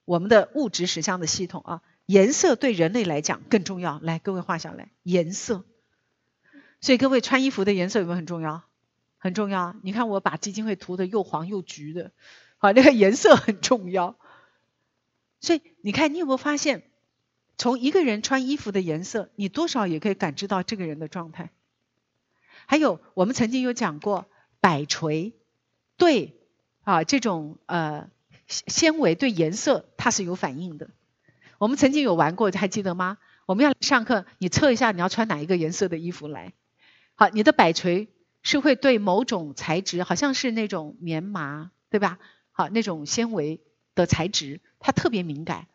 [0.06, 4.00] 我们的物质实相的系统啊，颜色对人类来讲更重要。
[4.02, 5.64] 来，各位画下来，颜色。
[6.80, 8.62] 所以各位穿衣服的颜色有没有很重要？
[9.22, 12.10] 很重要，你看我把基金会涂的又黄又橘的，
[12.58, 14.16] 好，那个颜色很重要。
[15.38, 16.82] 所以你看，你有没有发现，
[17.56, 21.50] 从一个人穿衣服的颜色，你多少也可以感知到这个人的状态。
[22.66, 24.26] 还有，我们曾经有讲过，
[24.58, 25.34] 摆锤
[25.96, 26.40] 对
[26.82, 28.10] 啊这种呃
[28.48, 30.90] 纤维对颜色它是有反应的。
[31.58, 33.18] 我们曾经有玩过，还记得吗？
[33.46, 36.52] 我们要上课，你测一下你要穿哪一个颜色的衣服来。
[37.14, 38.08] 好，你的摆锤
[38.42, 42.18] 是会对某种材质，好像是那种棉麻，对吧？
[42.50, 43.60] 好，那种纤维
[43.94, 45.68] 的材质，它特别敏感。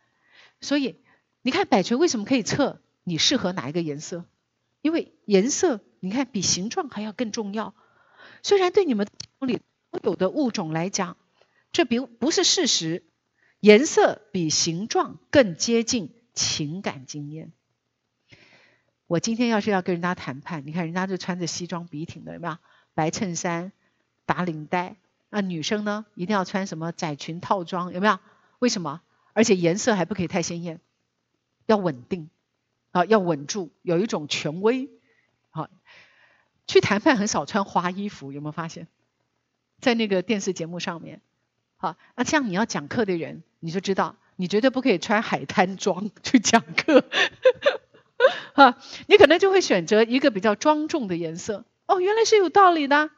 [0.62, 0.98] 所以
[1.42, 4.26] 你看摆锤为什么可以测你适合哪一个颜色？
[4.82, 7.74] 因为颜色，你看比形状还要更重要。
[8.44, 9.08] 虽然对你们
[9.40, 11.18] 里所有的物种来讲，
[11.72, 13.04] 这比不是事实。
[13.60, 17.52] 颜色比形状更接近情感经验。
[19.08, 22.58] 我今天要是要跟人家谈判，你看人家就穿着西装笔挺的，有没有？
[22.94, 23.72] 白衬衫、
[24.26, 24.98] 打领带。
[25.30, 28.20] 那女生呢，一定要穿什么窄裙套装，有没有？
[28.60, 29.02] 为什么？
[29.34, 30.80] 而且颜色还不可以太鲜艳，
[31.66, 32.30] 要稳定
[32.92, 34.90] 啊，要稳住，有一种权威。
[35.52, 35.70] 好，
[36.66, 38.88] 去谈判很少穿花衣服，有没有发现？
[39.80, 41.22] 在那个电视节目上面。
[41.78, 47.06] 好，那像你要讲课的人，你就知道，你绝对不可以穿海滩装去讲课。
[48.54, 51.66] 哈，你可能就会选择一个比较庄重的颜色。
[51.86, 53.10] 哦，原来是有道理的。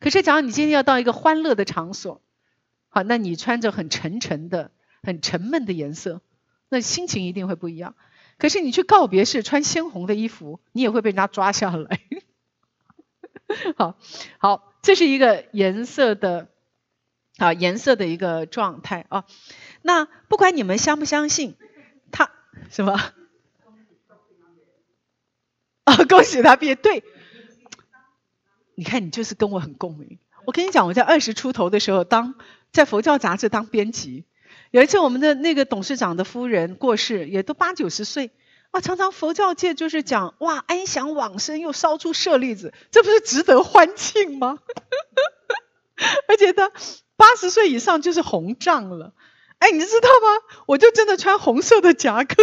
[0.00, 2.22] 可是，假如你今天要到一个欢乐的场所，
[2.88, 4.70] 好，那你穿着很沉沉的、
[5.02, 6.22] 很沉闷的颜色，
[6.68, 7.94] 那心情一定会不一样。
[8.38, 12.00] 可是你去告别式穿鲜红的衣服，你也会被人家抓下来。
[13.76, 13.98] 好，
[14.38, 16.48] 好，这是一个颜色的。
[17.38, 19.24] 啊，颜色的一个状态啊。
[19.80, 21.56] 那不管你们相不相信，
[22.12, 22.30] 他
[22.68, 23.00] 什么？
[26.06, 26.74] 恭喜他毕业。
[26.74, 27.02] 对，
[28.74, 30.18] 你看你就是跟我很共鸣。
[30.46, 32.34] 我跟你讲，我在二十出头的时候，当
[32.72, 34.24] 在佛教杂志当编辑，
[34.70, 38.30] 有一次我们的那个董事长的夫人过世，也都八九十岁
[38.70, 38.80] 啊。
[38.80, 44.58] 常常佛教界就是讲哇，安详往生又烧出舍利子，这不是值得欢庆吗？
[46.28, 46.70] 而且他。
[47.20, 49.12] 八十岁以上就是红帐了，
[49.58, 50.62] 哎，你知道吗？
[50.64, 52.34] 我就真的穿红色的夹克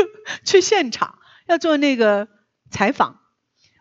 [0.45, 1.17] 去现场
[1.47, 2.27] 要做那个
[2.69, 3.19] 采访，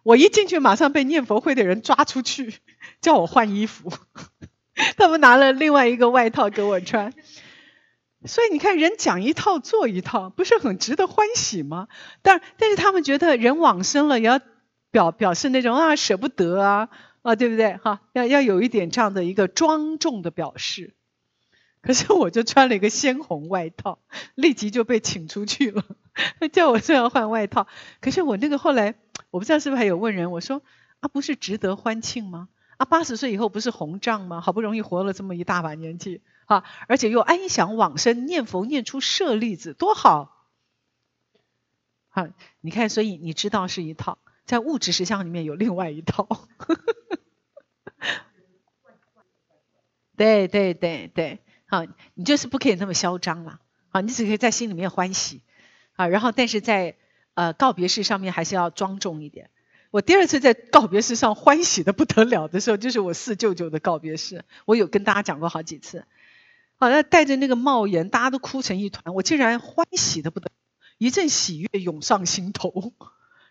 [0.07, 2.55] 我一进去马上被念佛会的人抓出去，
[3.03, 3.92] 叫我换衣服，
[4.97, 7.12] 他们拿了另外一个外套给我穿，
[8.25, 11.88] 所以你看人讲一套做一套，不是很值得欢喜吗？
[12.23, 14.40] 但但是他们觉得人往生了也要
[14.92, 16.88] 表表示那种啊舍不得啊。
[17.23, 17.77] 啊，对不对？
[17.79, 20.95] 哈，要要有一点这样的一个庄重的表示。
[21.83, 23.99] 可是我就穿了一个鲜红外套，
[24.37, 25.83] 立即就被请出去了，
[26.53, 27.66] 叫我说要换外套。
[28.01, 28.95] 可是我那个后来，
[29.37, 30.62] 我不知道是不是还有问人，我说
[31.01, 32.49] 啊，不是值得欢庆吗？
[32.79, 34.40] 啊，八十岁以后不是红帐吗？
[34.40, 40.49] 好不容易活了这么一大把年纪，啊，而且又安详往生，念佛念出舍利子，多好！
[42.09, 42.27] 好，
[42.62, 46.27] 你看，所以你知道是一套，在物质实相里面有另外一套。
[50.16, 53.59] 对对对对，好，你就是不可以那么嚣张嘛，
[53.90, 55.42] 好，你只可以在心里面欢喜，
[55.94, 56.96] 啊，然后但是在
[57.37, 59.51] 呃告别式上面还是要庄重一点。
[59.92, 66.05] 我第二次在告别式上欢喜的不得了的时候，就是我四舅舅的告别式，我有跟大家讲过好几次，
[66.79, 70.51] 好，那带着那个帽檐，大家都哭成一团，我竟然欢喜的不得，
[70.99, 72.92] 一阵喜悦涌上心头，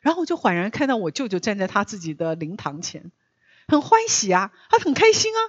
[0.02, 3.12] 然后我就恍然看到我舅舅站在他自己的灵堂前，
[3.67, 5.39] 很欢喜啊，他很开心啊。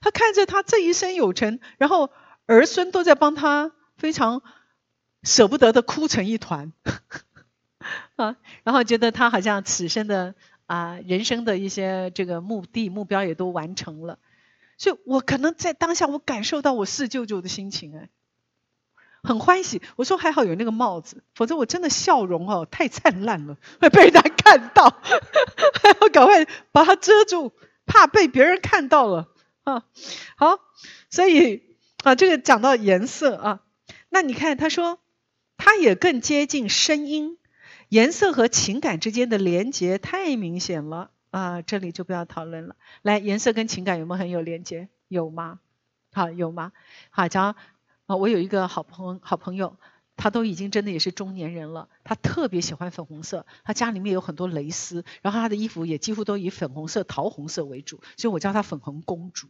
[0.00, 2.10] 他看着他这一生有成，然后
[2.44, 4.42] 儿孙都在帮他，非常
[5.22, 6.74] 舍不得的哭成一团，
[8.16, 10.34] 啊，然后觉得他好像此生的
[10.66, 14.18] 啊人生的一些这个目的目标也都完成了，
[14.78, 18.08] 所以我可能在当下我感受到我四舅舅的心情哎，
[19.22, 19.82] 很欢喜。
[19.96, 24.90] 我说还好有那个帽子，否则我真的笑容哦太灿烂了，会被人家看到，
[25.82, 27.52] 还要赶快把它遮住，
[27.86, 29.28] 怕被别人看到了。
[29.64, 29.84] 啊，
[30.36, 30.58] 好，
[31.08, 31.62] 所以
[32.02, 33.60] 啊，这个讲到颜色啊，
[34.10, 34.98] 那你看他说，
[35.56, 37.38] 他也更接近声音，
[37.94, 42.74] 颜色和情感之间的连接太明显了啊，这里就不要讨论了。
[43.02, 44.88] 来，颜色跟情感有没有很有连接？
[45.06, 45.60] 有吗？
[46.12, 46.72] 好，有吗？
[47.10, 47.54] 好，讲
[48.06, 49.76] 啊，我有一个好朋好朋友。
[50.16, 59.46] 他都已经真的也是中年人了，他特别喜欢粉红色，他家里面有很多蕾丝，然后他的衣服也几乎都以粉红色、桃红色为主，所以我叫他粉红公主。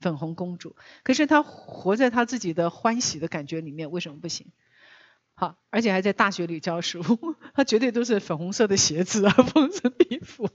[0.00, 4.48] 粉红公主，可是他活在他自己的欢喜的感觉里面，为什么不行？
[5.70, 7.02] 而且还在大学里教书，
[7.54, 10.48] 他绝对都是粉红色的鞋子啊，粉红色的衣服，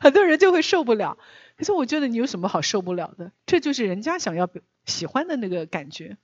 [0.00, 1.18] 很多人就会受不了。
[1.56, 3.32] 可是我觉得你有什么好受不了的？
[3.46, 4.48] 这就是人家想要
[4.86, 6.16] 喜欢的那个感觉。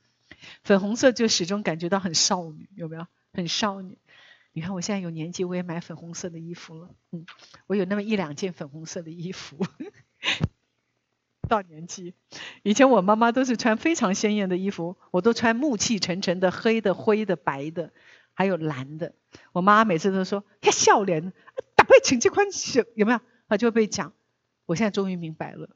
[0.63, 3.07] 粉红色就始终感觉到很少女，有没有？
[3.33, 3.99] 很少女。
[4.53, 6.89] 你看我现在有年纪，我也买粉红色的衣服了。
[7.13, 7.27] 嗯，
[7.67, 9.65] 我有那么一两件粉红色的衣服。
[11.51, 12.15] 到年纪。
[12.63, 17.91] 以前我妈妈都是穿非常鲜艳的衣服，我都穿暮气沉沉的黑的、灰的、白的，
[18.33, 19.13] 还有蓝的。
[19.53, 21.33] 我妈每次都说：“呀，笑脸，
[21.75, 23.21] 打扮请这款小有没有？”
[23.51, 24.13] 她就会被讲。
[24.65, 25.69] 我现在终于明白了，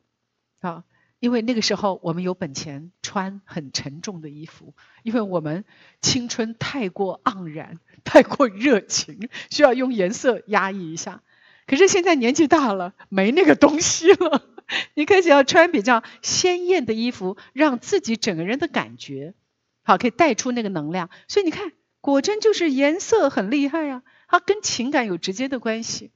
[0.61, 0.85] 啊，
[1.18, 5.64] 因为那个时候我们有本钱穿很沉重的衣服，因为我们
[6.01, 11.22] 青春太过盎然、 太过热情，需要用颜色压抑一下。
[11.66, 14.43] 可是现在年纪大了，没那个东西了，
[14.94, 19.34] 你开始要穿比较鲜艳的衣服，让自己整个人的感觉
[19.82, 21.10] 好，可以带出那个能量。
[21.28, 26.10] 所以你看，果真就是颜色很厉害啊，它跟情感有直接的关系。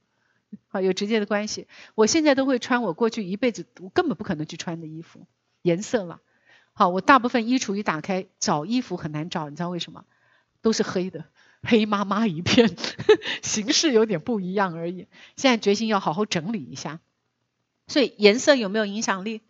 [0.67, 1.67] 好，有直接的关系。
[1.93, 5.27] 我现在都会穿我过去一辈子我根本不可能去穿的衣服，
[5.61, 6.21] 颜色了。
[6.73, 10.05] 好，我大部分衣橱一打开找衣服很难找，你知道为什么？
[10.61, 11.25] 都是黑的，
[11.61, 12.75] 黑麻麻一片，
[13.41, 15.07] 形式有点不一样而已。
[15.35, 16.99] 现在决心要好好整理一下。
[17.89, 19.41] 所以颜色有没有影响力？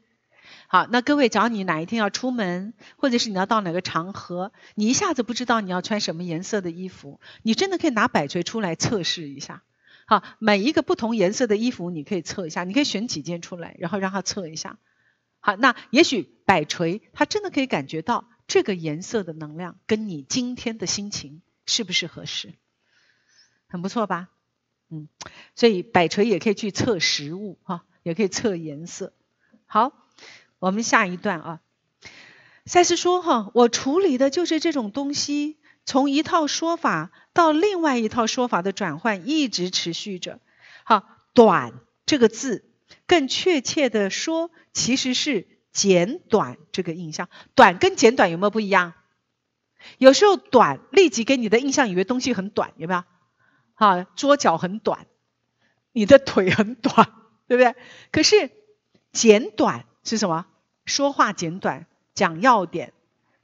[0.68, 9.64] 好，那各位，只要你哪一天要出门，或者是你要到哪个场合，你一下子不知道你要穿什么颜色的衣服，你真的可以拿摆锤出来测试一下。
[10.06, 14.80] 好，每一个不同颜色的衣服，你可以测一下，你可以选几件出来，然后让他测一下。
[15.40, 22.54] 好，那也许摆锤，他真的可以感觉到这个颜色的能量跟你今天的心情是不是合适，
[23.68, 24.30] 很不错吧？
[24.90, 25.08] 嗯，
[25.56, 29.14] 所以摆锤也可以去测实物，哈，也可以测颜色。
[29.68, 29.94] 好，
[30.58, 31.62] 我们下一段啊，
[32.66, 35.58] 赛斯说哈，我处理的就是这种东西。
[35.86, 40.40] 从一套说法到另外一套说法的转换一直持续着。
[40.84, 41.04] 好，
[41.34, 41.74] 短
[42.06, 42.70] 这个字，
[43.08, 47.28] 更确切的说，其实是简短这个印象。
[47.56, 48.94] 短跟简短有没有不一样？
[49.98, 53.04] 有时候短立即给你的印象以为东西很短，有没有？
[53.74, 55.08] 好，桌脚很短，
[55.92, 57.12] 你的腿很短，
[57.50, 57.76] 对不对？
[58.12, 58.52] 可是
[59.12, 60.46] 简短是什么？
[60.86, 62.94] 说话简短，讲要点。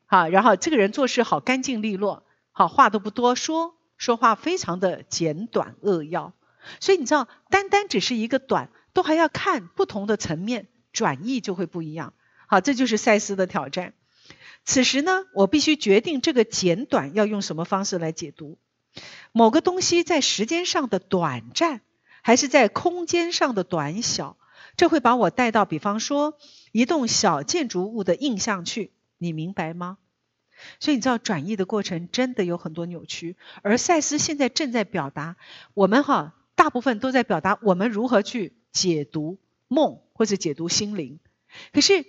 [0.05, 2.23] 好，然后这个人做事好干净利落。
[2.51, 6.33] 好话都不多说，说话非常的简短扼要，
[6.79, 12.13] 所以你知道，单单只是一个短，都还要看不同的层面，转译就会不一样。
[12.47, 13.93] 好，这就是赛斯的挑战。
[14.63, 18.59] 此时呢，我必须决定这个简短要用什么方式来解读。
[19.31, 21.81] 某个东西在时间上的短暂，
[22.26, 24.36] 还是在空间上的短小，
[24.78, 26.39] 这会把我带到，比方说
[26.71, 29.99] 一栋小建筑物的印象去，你明白吗？
[30.80, 35.36] 所以你知道转译的过程真的有很多扭曲，而赛斯现在正在表达，
[35.76, 41.19] 我们哈大部分都在表达我们如何去解读梦或者解读心灵。
[41.73, 42.07] 可是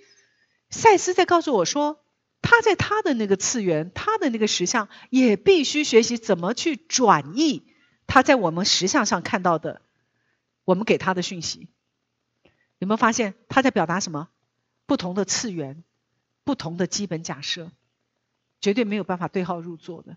[0.71, 2.01] 赛斯在告诉我说，
[2.41, 7.65] 他在他的那个次元，他的那个实相也必须学习怎么去转译
[8.07, 9.83] 他在我们实相上看到的，
[10.67, 11.69] 我们给他的讯息。
[12.77, 14.29] 有没有发现他在表达什么？
[14.85, 15.83] 不同的次元，
[16.45, 17.71] 不同的基本假设。
[18.61, 20.17] 绝对没有办法对号入座的，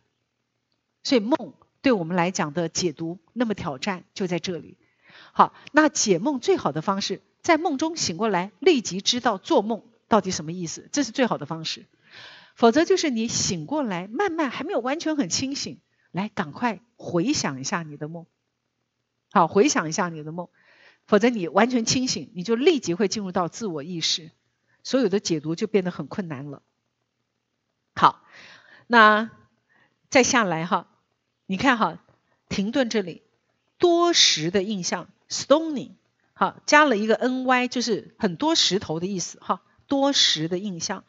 [1.04, 4.78] 所以梦对我们来讲的解读，那么挑战就在这里。
[5.34, 11.86] 好，那解梦最好的方式，在梦中醒过来，立即知道做梦到底什么意思，这是最好的方式。
[12.56, 15.80] 否则就是你醒过来，慢慢还没有完全很清醒，
[16.12, 18.26] 来赶快回想一下你的梦。
[19.32, 20.50] 好，回想一下你的梦，
[21.06, 24.32] 否则你完全清醒，你就立即会进入到自我意识，
[24.84, 26.64] 所有的解读就变得很困难了。
[27.96, 28.24] 好，
[28.88, 29.30] 那
[30.10, 30.88] 再下来哈，
[31.46, 32.00] 你看哈，
[32.48, 33.22] 停顿这里
[33.78, 35.92] 多石的印象，stony，
[36.34, 41.04] 好，加了一个 ny，就是很多石头的意思哈，多石的印象，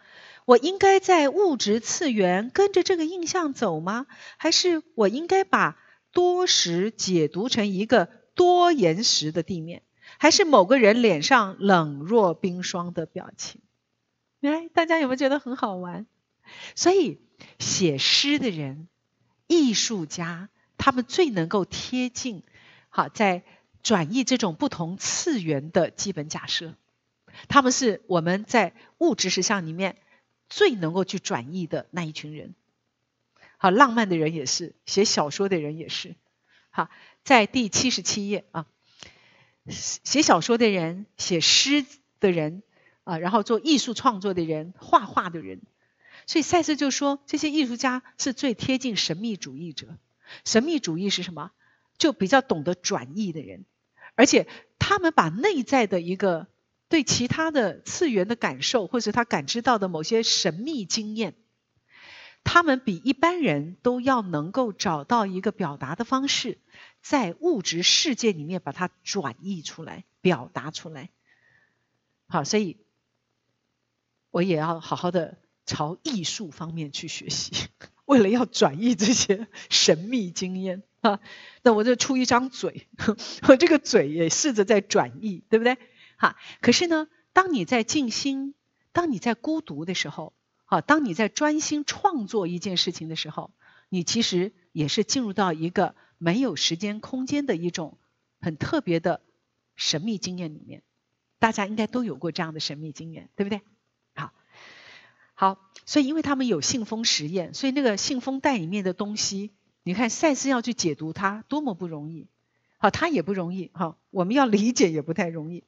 [0.44, 4.06] 我应该在物质次元跟着这个印象走吗？
[4.36, 5.78] 还是我应该把
[6.12, 9.82] 多石解读成一个多岩石的地面？
[10.18, 13.60] 还是某个人脸上冷若冰霜的表情？
[14.40, 16.06] 来，大家有没有觉得很好玩？
[16.74, 17.20] 所以，
[17.58, 18.88] 写诗的人、
[19.46, 22.42] 艺术家，他们最能够贴近，
[22.88, 23.44] 好在
[23.82, 26.74] 转译这种不同次元的基本假设。
[27.48, 29.96] 他们是我们在物质实相里面
[30.48, 32.54] 最能够去转译的那一群人。
[33.62, 36.16] 好，浪漫的人也是，写小说的人也是。
[36.70, 36.88] 好，
[37.24, 38.66] 在第七十七页啊，
[39.68, 41.84] 写小说的人、写诗
[42.20, 42.62] 的人
[43.04, 45.60] 啊，然后做艺术创作的人、画画的人。
[46.26, 49.98] 所以赛斯就说，这些艺术家是最贴近神秘主义者。
[50.46, 51.50] 神秘主义是什么？
[51.98, 53.66] 就比较懂得转译的人，
[54.14, 54.48] 而且
[54.78, 56.46] 他们把内在的一个
[56.88, 61.34] 对其他的次元的感受，或者他感知到的某些神秘经验，
[62.44, 66.58] 他们比一般人都要能够找到一个表达的方式，
[67.02, 71.10] 在物质世界里面把它转译出来、表达出来。
[72.28, 72.78] 好，所以
[74.30, 77.68] 我也要好好的朝艺术方面去学习，
[78.06, 81.20] 为了要转译这些神秘经验啊，
[81.62, 82.88] 那我就出一张嘴，
[83.48, 85.76] 我这个嘴也试着在转译，对不对？
[86.16, 88.54] 哈，可是呢，当你在静心，
[88.92, 90.32] 当你在孤独的时候，
[90.70, 93.50] 啊，当你在专心创作一件事情的时候，
[93.88, 97.98] 你其实也是进入到一个没有时间空间的一种
[98.40, 99.20] 很特别的
[99.74, 100.82] 神秘经验里面。
[101.40, 103.62] 大家应该都有过这样的神秘经验，对不对？
[104.14, 104.32] 好，
[105.34, 109.50] 好，所以因为他们有信封实验，所以那个信封袋里面的东西，
[109.82, 112.28] 你看赛斯要去解读它多么不容易，
[112.78, 115.64] 好，他也不容易，好，我们要理解也不太容易。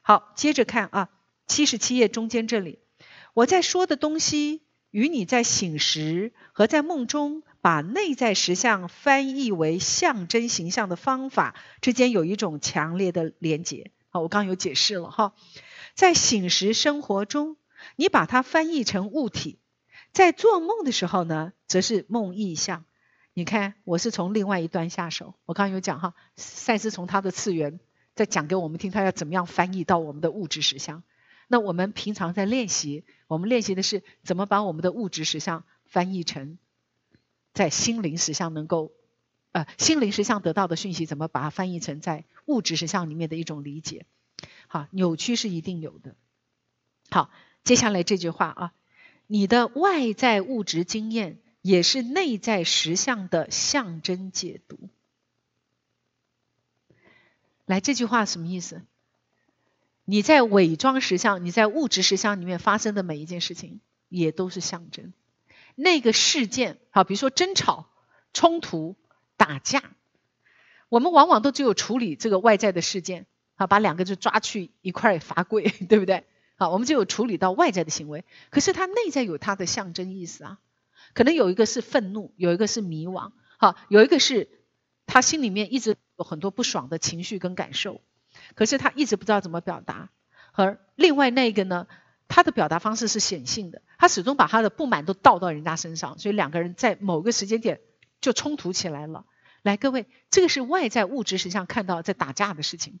[0.00, 1.10] 好，接着看啊，
[1.46, 2.78] 七十七页中间这里，
[3.38, 13.92] 我在说的东西与你在醒时和在梦中把内在实相翻译为象征形象的方法之间有一种强烈的连结。
[14.08, 15.34] 好，我刚有解释了哈，
[15.94, 17.56] 在醒时生活中，
[17.94, 19.58] 你把它翻译成物体；
[20.12, 22.86] 在做梦的时候呢，则是梦意象。
[23.34, 25.36] 你看，我是从另外一端下手。
[25.44, 27.78] 我刚刚有讲哈，赛斯从他的次元
[28.16, 31.04] 在讲给我们听，他要怎么样翻译到我们的物质实相。
[31.48, 36.58] 那我们平常在练习，我们练习的是怎么把我们的物质实相翻译成
[37.52, 38.92] 在心灵实相能够。
[39.52, 44.04] 呃，心灵实相得到的讯息，怎么把它翻译成在物质实相里面的一种理解？
[44.66, 46.14] 好，扭曲是一定有的。
[47.10, 47.30] 好，
[47.64, 48.74] 接下来这句话啊，
[49.26, 54.90] 你的外在物质经验也是内在实相的象征解读。
[57.64, 58.82] 来，这句话什么意思？
[60.08, 65.12] 你在伪装实相，你在物质实相里面发生的每一件事情，也都是象征。
[65.74, 67.90] 那个事件，好，比如说争吵、
[68.32, 68.96] 冲突。
[69.36, 69.84] 打架，
[70.88, 76.24] 我们往往都只有处理这个外在的事件，啊，把两个就抓去一块罚跪，对不对？
[76.56, 80.58] 好，我们就有处理到外在的行为，可是它内在有它的象征意思啊。
[81.14, 84.48] 可能有一个是愤怒，有一个是迷惘，好，有一个是
[85.06, 88.00] 他心里面一直有很多不爽的情绪跟感受，
[88.54, 90.10] 可是他一直不知道怎么表达。
[90.52, 91.86] 而另外那个呢，
[92.28, 97.80] 他的表达方式是显性的，他始终把他的不满都倒到人家身上，所以两个人在某个时间点。
[98.20, 99.26] 就冲突起来了。
[99.62, 102.98] 来，各位，这个是外在物质实际上看到在打架的事情，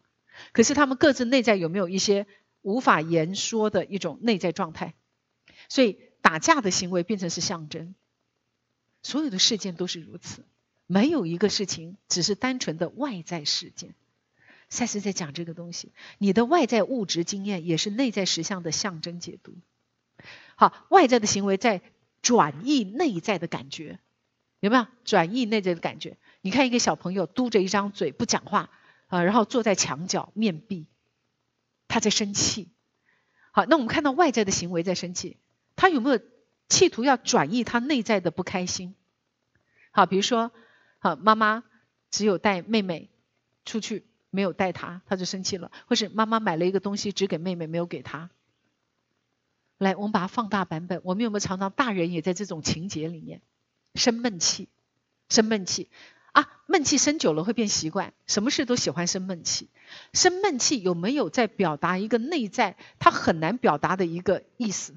[0.52, 2.28] 可是他们各自内在有没有一些
[2.62, 4.94] 无法言说的一种内在状态？
[5.68, 7.96] 所以打架的行为变成是象征。
[9.02, 10.44] 所有的事件都是如此，
[10.86, 13.96] 没有一个事情只是单纯的外在事件。
[14.68, 19.54] 赛斯在讲这个东西，你的外在物质经验也是内在实相的象征解读。
[20.56, 21.80] 好，外在的行为在
[22.20, 23.98] 转移内在的感觉。
[24.60, 26.16] 有没有转移内在的感觉？
[26.40, 28.70] 你看一个小朋友嘟着一张嘴不讲话
[29.06, 30.86] 啊，然后坐在墙角面壁，
[31.86, 32.68] 他在生气。
[33.52, 35.36] 好，那我们看到外在的行为在生气，
[35.76, 36.20] 他有没有
[36.68, 38.96] 企图要转移他内在的不开心？
[39.92, 40.50] 好，比如说，
[40.98, 41.62] 好妈妈
[42.10, 43.10] 只有带妹妹
[43.64, 48.30] 出去，没有带他，他就生气了；或是妈妈买了一个东西只给妹妹，没有给他。
[49.78, 53.40] 来，我们把它放大版本，我们有没有常常大人也在这种情节里面？
[53.94, 54.68] 生闷气，
[55.28, 55.88] 生闷气
[56.32, 56.60] 啊！
[56.66, 59.70] 闷气生久了会变习惯，什么事都喜欢生闷气。
[60.12, 64.94] 生闷气有没有在表达一个内在他很难表达的一个意思？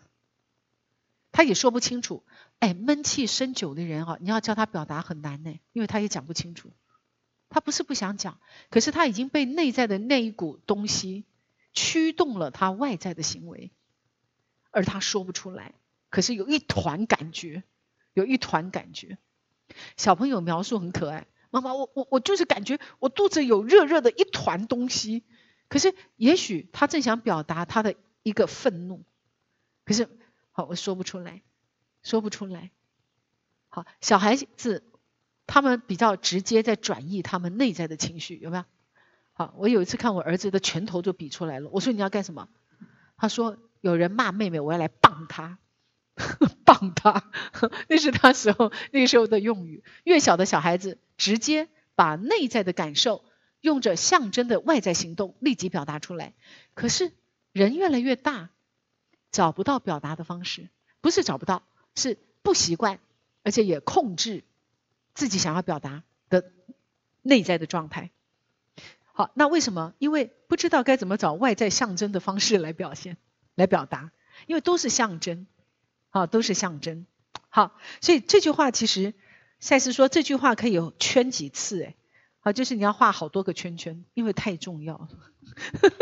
[1.31, 2.23] 他也说不清楚。
[2.59, 6.71] 哎，闷气生久的人啊，你要叫他表达很难呢，因为他也讲不清楚。
[7.51, 8.39] 他不是不想讲，
[8.71, 11.25] 可是他已经被内在的那一股东西
[11.71, 13.69] 驱动了他外在的行为，
[14.71, 15.75] 而他说不出来。
[16.09, 17.61] 可是有一团感觉。
[18.13, 19.17] 有一团感觉，
[19.95, 21.27] 小朋友描述很可爱。
[21.49, 25.23] 妈妈，我我我就是感觉我肚子有热热的一团东西。
[25.69, 29.05] 可是也许他正想表达他的一个愤怒，
[29.85, 30.09] 可是
[30.51, 31.41] 好我说不出来，
[32.03, 32.71] 说不出来。
[33.69, 34.83] 好，小孩子
[35.51, 38.63] 他们比较直接在转移他们内在的情绪，有没有？
[39.33, 41.69] 好，我有一次看我儿子的拳头就比出来了。
[41.73, 42.47] 我说你要干什么？
[43.17, 45.59] 他说有人骂妹妹，我要来棒他。
[46.63, 47.29] 棒他，
[47.89, 49.83] 那是他时候那时候的用语。
[50.05, 53.25] 越小的小孩子，直接把内在的感受
[53.59, 56.33] 用着象征的外在行动立即表达出来。
[56.75, 57.11] 可是
[57.51, 58.51] 人越来越大，
[59.31, 60.69] 找不到表达的方式，
[61.01, 62.99] 不是找不到，是不习惯，
[63.43, 64.45] 而且也控制
[65.13, 66.51] 自己想要表达的
[67.21, 68.11] 内在的状态。
[69.13, 69.93] 好，那为什么？
[69.99, 73.17] 因为不知道该怎么找外在象征的方式来表现、
[73.55, 74.11] 来表达，
[74.47, 75.47] 因为都是象征。
[76.09, 77.05] 好，都是象征。
[77.49, 79.13] 好，所以这句话其实
[79.59, 81.95] 赛斯说这句话可以有圈几次，哎，
[82.39, 85.09] 好，就是你要画好多个圈圈，因为太重要了。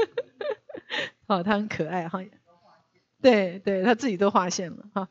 [1.28, 2.24] 好，他很可爱哈。
[3.22, 5.10] 对对，他自己都发现了哈。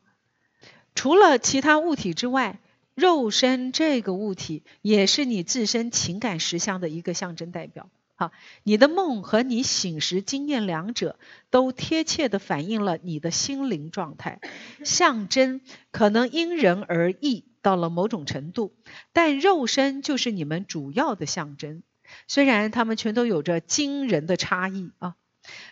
[0.95, 2.59] 除了其他物体之外，
[2.99, 7.89] 肉身这个物体也是你自身情感实相的一个象征代表。
[8.15, 8.33] 哈，
[8.63, 11.17] 你的梦和你醒时经验两者
[11.49, 14.41] 都贴切的反映了你的心灵状态。
[14.83, 18.73] 象征可能因人而异，到了某种程度，
[19.13, 21.81] 但肉身就是你们主要的象征。
[22.27, 25.15] 虽然它们全都有着惊人的差异啊，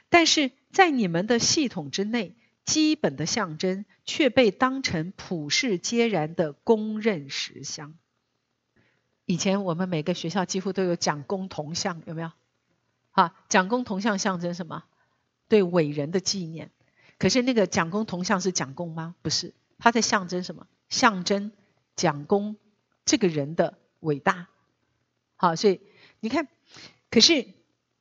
[0.08, 2.36] 但是在你们的系统之内，
[2.68, 7.96] 基本的象征却被当成普世皆然的公认实相。
[9.26, 12.32] 以前我们每个学校几乎都有讲公铜像，有没有？
[13.12, 14.84] 啊，讲公铜像象征什么？
[15.48, 16.70] 对伟人的纪念。
[17.18, 19.16] 可是那个讲公铜像是讲公吗？
[19.22, 20.68] 不是，它在象征什么？
[20.90, 21.52] 象征
[21.96, 22.58] 讲公
[23.06, 24.50] 这个人的伟大。
[25.38, 25.80] 好，所以
[26.20, 26.48] 你看，
[27.10, 27.48] 可是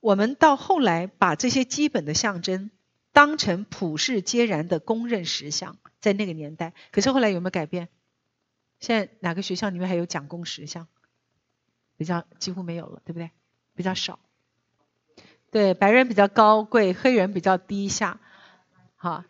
[0.01, 2.71] 我们到后来把这些基本的象征
[3.17, 6.75] 当成普世皆然的公认实相，在那个年代。
[6.91, 7.89] 可是后来有没有改变？
[8.79, 10.87] 现在哪个学校里面还有讲功实像？
[11.97, 13.31] 比较几乎没有了，对不对？
[13.75, 14.19] 比较少。
[15.51, 18.21] 对，白人比较高贵，黑人比较低下。
[18.97, 19.25] 好，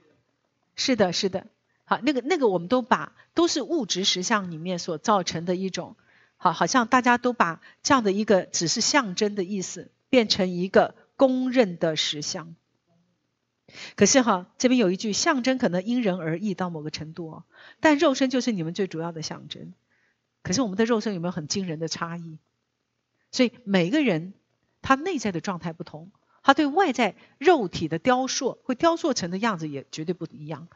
[0.74, 1.47] 是的，是的。
[1.84, 5.95] 好，那个那个，我们都把都是物质实相里面所造成的一种，
[6.39, 12.57] 好，好像大家都把这样的一个只是象征的意思，变成一个公认的实相。
[13.95, 17.45] 可是哈，这边有一句，象征可能因人而异到某个程度哦，
[17.81, 19.72] 但肉身就是你们最主要的象征。
[20.43, 22.39] 可是我们的肉身有没有很惊人的差异？
[23.33, 24.33] 所以每个人
[24.81, 26.11] 他内在的状态不同，
[26.43, 30.68] 他对外在肉体的雕塑会雕塑成的样子也绝对不一样。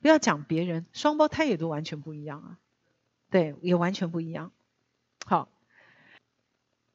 [0.00, 2.58] 不要讲别人，双胞胎也都完全不一样啊，
[3.30, 4.50] 对，也完全不一样。
[5.26, 5.48] 好，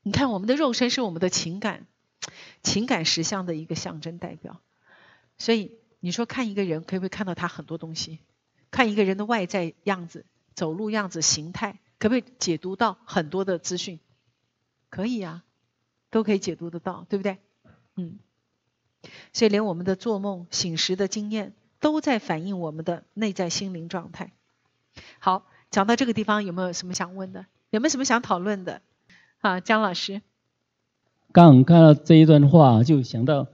[0.01, 1.85] 你看我们的肉身是我们的情感、
[2.63, 4.59] 情感实相的一个象征代表。
[5.37, 8.19] 所以你说看一个人，可不可以看到他很多东西？
[8.69, 13.99] 看一个人的外在样子、走路样子、形态，可不可以解读到很多的资讯？
[14.89, 15.43] 可以啊，
[16.09, 17.37] 都可以解读得到，对不对？
[17.95, 18.19] 嗯，
[19.33, 24.31] 所以连我们的做梦、醒时的经验，都在反映我们的内在心灵状态。
[25.19, 27.45] 好，讲到这个地方，有没有什么想问的？
[27.69, 28.81] 有没有什么想讨论的？
[29.39, 30.21] 啊，姜老师，
[31.31, 33.47] 刚看到这一段话，就想到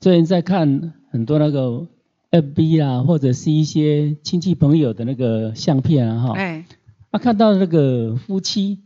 [0.00, 1.86] 最近在看很多那个
[2.30, 6.66] FB 啦，或者是一些亲戚朋友的那个相片啊，哈，哎，
[7.10, 8.80] 啊，看到那个夫妻，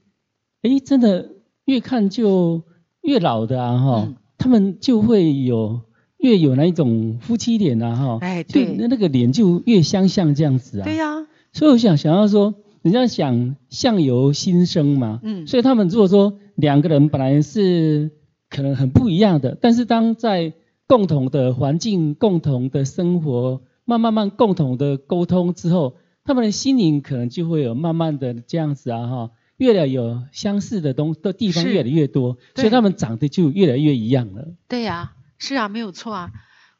[0.62, 1.30] 哎，真的。
[1.68, 2.62] 越看就
[3.02, 5.82] 越老的啊哈，他们就会有
[6.16, 10.84] 越有那一种夫妻脸啊哈，哎对，那那个脸就越相像这样子啊。
[10.84, 18.12] 对呀，所以我想想要说，人家想相由心生嘛，嗯，所以他们如果说两个人本来是
[18.48, 20.54] 可能很不一样的，但是当在
[20.88, 29.30] 共同的环境、共同的生活，慢慢慢共同的沟通之后，他们的心灵可能就会有慢慢的这样子啊哈。
[29.58, 34.54] 越来有相似的东的地方越来越多，所以他们长得就越来越一样了。
[34.68, 36.30] 对呀，是啊，没有错啊。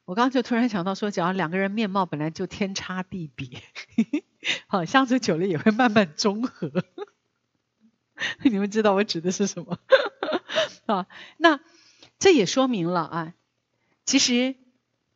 [0.05, 3.49] 我刚刚就突然想到说，只要两个人面貌本来就天差地别，
[4.69, 6.71] 好相处久了也会慢慢中和。
[8.45, 9.77] 你们知道我指的是什么？
[10.87, 11.61] 啊，那
[12.21, 13.35] 这也说明了啊，
[14.09, 14.55] 其实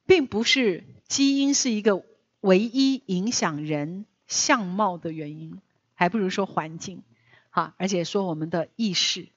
[0.05, 2.05] 并不是基因是一个
[2.43, 5.62] 唯一影响人相貌的原因，
[5.95, 7.03] 还不如说环境。
[7.49, 9.28] 好，而且说我们的意识，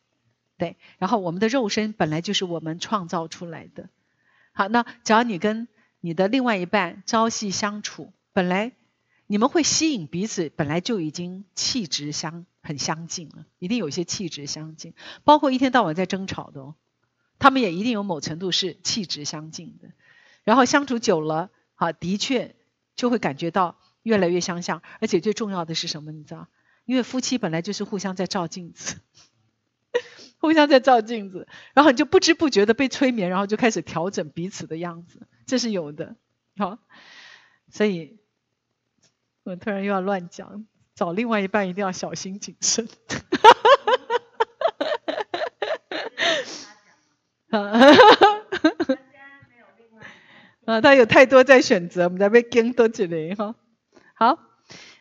[0.58, 3.88] 对，然后我们的肉身本来就是我们创造出来的。
[4.52, 5.70] 好，那只要你跟
[6.02, 8.74] 你的另外一半朝夕相处，本来
[9.26, 14.94] 你们会吸引彼此，本来就已经气质相很相近了，一定有些气质相近，
[15.24, 16.76] 包括一天到晚在争吵的哦，
[17.40, 19.90] 他们也一定有某程度是气质相近的。
[20.44, 22.56] 然后相处久了，啊，的确
[22.96, 26.12] 就会感觉到越来越相像，而且最重要的是什么？
[26.12, 26.48] 你知道？
[26.86, 28.98] 因为夫妻本来就是互相在照镜子，
[30.38, 36.16] 互相在照镜子，然后你就不知不觉的被催眠，然后就开始调整彼此的样子，这是有的。
[36.58, 36.78] 好，
[37.70, 38.20] 所以
[39.44, 42.88] 我突然又要乱讲，找另外一半一定要小心谨慎。
[50.66, 53.56] 啊，他有太多在选择，我们在被跟多起来哈。
[54.16, 54.40] 好。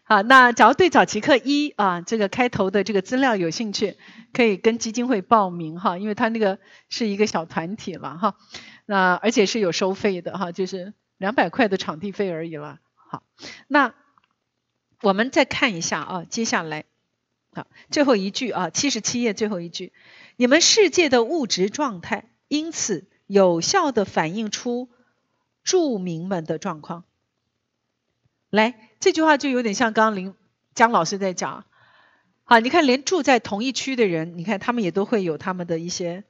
[0.06, 3.96] 好，那假如对早期课一啊，这个开头的这个资料有兴趣，
[4.34, 6.58] 可以跟基金会报名哈，因为他那个
[6.90, 8.36] 是一个小团体了哈，
[8.84, 12.80] 那而且是有收费的哈，就是两百块的场地费而已了。
[13.08, 13.22] 好，
[13.66, 13.94] 那
[15.00, 16.84] 我们再看一下啊，接下来
[17.54, 19.94] 好最后一句啊，七十七页最后一句，
[20.36, 24.88] 你们世界的物质状态，因此有效的反映出
[25.64, 27.02] 住民们的状况。
[28.48, 30.34] 来，这句话就有点像刚刚林
[30.72, 31.64] 江老师在讲。
[32.44, 36.22] 好，你看，连住在同一区的人，你看他们也都会有他们的一些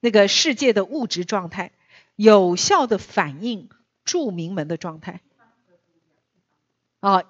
[0.00, 1.70] 那个世界的物质状态，
[2.16, 3.68] 有效的反映
[4.04, 5.20] 住民们的状态。
[6.98, 7.22] 啊，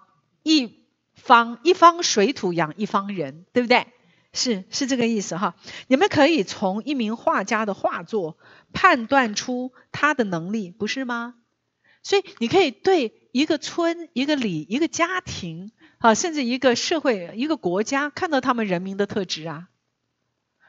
[0.42, 3.88] 一方一方水土养一方人，对不对？
[4.36, 5.56] 是是这个意思哈。
[5.88, 8.38] 你们可以从一名画家的画作
[8.72, 11.34] 判断出他的能力，不是吗？
[12.04, 15.72] 所以你可以对一个村、一个里、一个家庭。
[15.98, 19.68] 啊，甚至一个社会、一个国家看到他们人民的特质啊，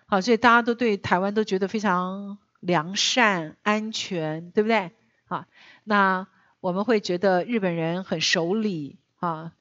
[0.07, 4.93] 好，所以大家都对台湾都觉得非常良善、安全，对不对？
[5.27, 5.45] 啊，
[5.83, 6.27] 那
[6.61, 9.51] 我们会觉得日本人很守礼啊，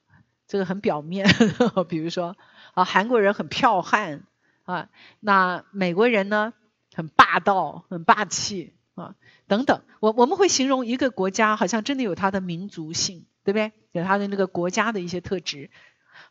[0.47, 1.27] 这个很表面，
[1.89, 2.37] 比如说
[2.77, 4.23] 啊，韩国人很剽悍
[4.63, 6.53] 啊，那美国人呢
[6.93, 9.15] 很霸道、很霸气啊，
[9.47, 13.25] 等等，我我们会形容一个国家好像真的有它的民族性。
[13.47, 13.71] 对不对？
[13.93, 15.69] 有他的那个国家的一些特质。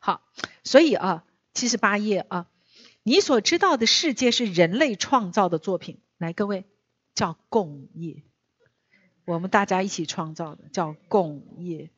[0.01, 0.21] 好，
[0.65, 1.25] 所以啊，
[1.55, 2.47] 七十八页啊，
[3.05, 5.99] 你所知道的世界是人类创造的作品。
[6.19, 6.67] 来，各位，
[7.15, 8.23] 叫共业，
[9.25, 11.89] 我们大家一起创造的，叫共业。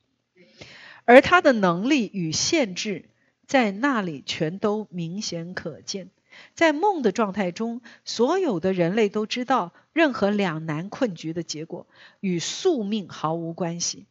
[1.05, 3.11] 而他的能力与限制
[3.49, 6.11] 在那里全都明显可见。
[6.55, 11.88] 在梦的状态中，所有的人类都知道，任何两难困局的结果
[12.20, 14.07] 与宿命毫无关系。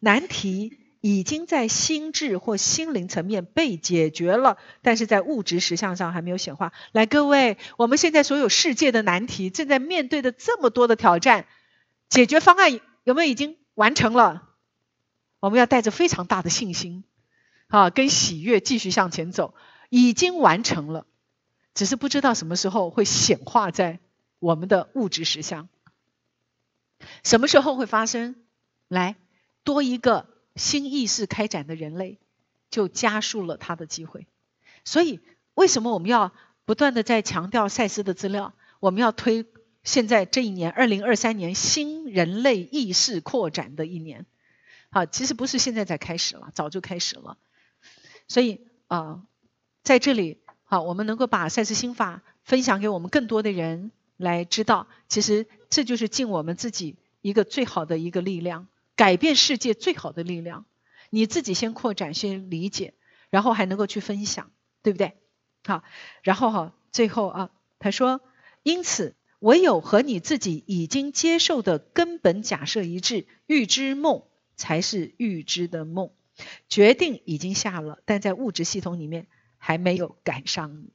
[0.00, 6.72] 难题已经在心智或心灵层面被解决了，但是在物质实相上还没有显化。
[6.92, 11.46] 来，各位，我们现在所有世界的难题，正在面对的这么多的挑战，
[12.10, 14.50] 解决方案有没有已经完成了？
[15.40, 17.04] 我们要带着非常大的信心，
[17.68, 19.54] 啊，跟喜悦继续向前走。
[19.90, 21.06] 已经完成了，
[21.74, 24.00] 只是不知道什么时候会显化在
[24.38, 25.68] 我们的物质实相。
[27.22, 28.34] 什么时候会发生？
[28.88, 29.16] 来。
[29.62, 32.18] 多一个新意识开展的人类，
[32.70, 34.26] 就加速了他的机会。
[34.84, 35.20] 所以，
[35.54, 36.32] 为什么我们要
[36.66, 38.52] 不断的在强调赛斯的资料？
[38.78, 39.46] 我们要推
[39.82, 44.26] 现在这一年，二零二三年新人类意识扩展的一年。
[44.90, 47.38] 好，其实不是现在才开始了，早就开始了。
[48.28, 49.22] 所以啊，
[49.82, 58.68] 在这里，好，我们能够把赛斯心法分享给我们更多的人来知道，其实这就是尽我们自己一个最好的一个力量。
[58.96, 60.66] 改变世界最好的力量，
[61.10, 62.94] 你自己先扩展、先理解，
[63.28, 64.52] 然后还能够去分享，
[64.82, 65.14] 对不对？
[65.64, 65.82] 好，
[66.22, 67.50] 然后哈，最后啊，
[67.80, 68.20] 他说，
[68.62, 74.22] 因此唯有和你自己已经接受的根本假设一致，预知梦
[74.54, 76.12] 才是预知的梦，
[76.68, 79.26] 决定已经下了，但在物质系统里面
[79.58, 80.92] 还没有赶上你。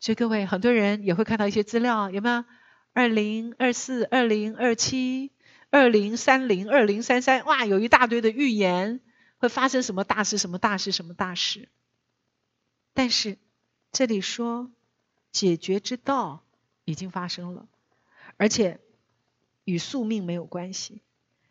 [0.00, 2.44] 所以各位很多人也会看到一些资料，有没有？
[2.92, 5.32] 二零二四、二零二七。
[5.70, 9.02] 二零三零、二零三三，哇，有一大堆的预言
[9.36, 11.68] 会发生什么大事、什么大事、什么大事。
[12.94, 13.36] 但是
[13.92, 14.70] 这里说
[15.30, 16.42] 解决之道
[16.86, 17.68] 已经发生了，
[18.38, 18.80] 而且
[19.64, 21.02] 与宿命没有关系。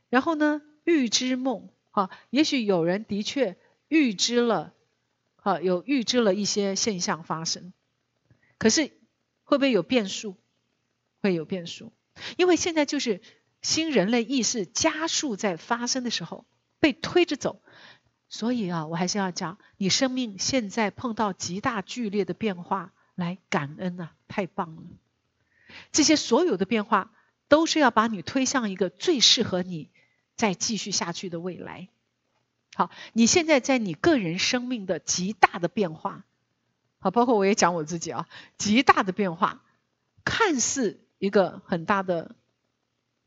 [0.09, 1.69] 然后呢，预知梦，
[2.01, 4.73] 啊，也许有人的确预知了，
[5.37, 7.73] 啊，有预知了一些现象发生，
[8.57, 8.91] 可是
[9.43, 10.35] 会不会有变数？
[11.21, 11.91] 会有变数，
[12.37, 13.21] 因为现在就是。
[13.63, 16.45] 新人类意识加速在发生的时候
[16.79, 17.59] 被推着走，
[18.29, 24.83] 所以啊，我还是要讲，你生命现在碰到极大剧烈的变化，来感恩啊，太棒了！
[25.91, 27.11] 这些所有的变化
[27.47, 29.89] 都是要把你推向一个最适合你
[30.38, 31.89] 再继续下去的未来。
[32.75, 36.23] 好，你现在在你个人生命的极大的变化，
[36.99, 39.61] 好，包括我也讲我自己啊，极大的变化，
[40.23, 42.35] 看似一个很大的。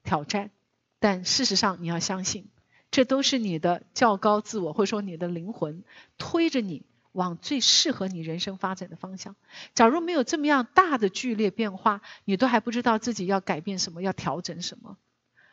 [0.03, 0.51] 挑战，
[0.99, 2.49] 但事实上你要相信，
[2.91, 5.85] 这都是你的较高自我，或者说你的灵魂
[6.17, 9.37] 推着你往最适合你人生发展的方向。
[9.75, 14.97] 假如没有这么样大的剧烈变化，你都还不知道自己要改变什么，要调整什么。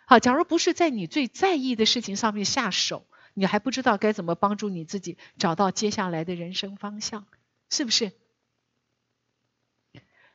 [0.08, 3.05] 好，假如不是在你最在意的事情上面下手，
[3.36, 7.28] 你还不知道该怎么帮助你自己找到接下来的人生方向，
[7.70, 8.12] 是不是？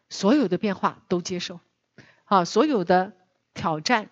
[0.09, 1.59] 所有的变化都接受，
[2.25, 3.15] 好，所有的。
[3.55, 4.09] 挑战，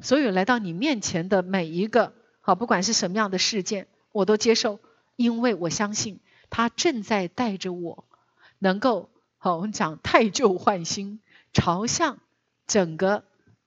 [0.00, 4.80] 所有来到你面前的每一个，好，不管是什么样的事件，我都接受，
[5.16, 8.06] 因为我相信他正在带着我，
[8.58, 11.20] 能够，好，我们讲太旧换新，
[11.52, 12.20] 朝向
[12.66, 13.26] 整个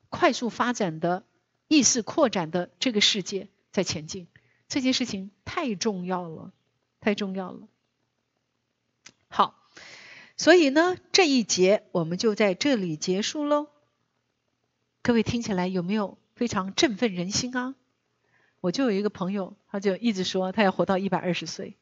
[0.10, 1.26] 快速发展的
[1.68, 4.28] 意识扩展的这个世界在前进。
[4.68, 6.52] 这件事情太重要了，
[7.00, 7.68] 太重要了。
[9.30, 9.56] 好，
[10.36, 13.68] 所以呢，这一节我们就在这里结束喽。
[15.02, 17.76] 各位听起来有没有非常振奋人心啊？
[18.60, 21.78] 我就有一个朋友，他就一直说他要活到一百二十岁。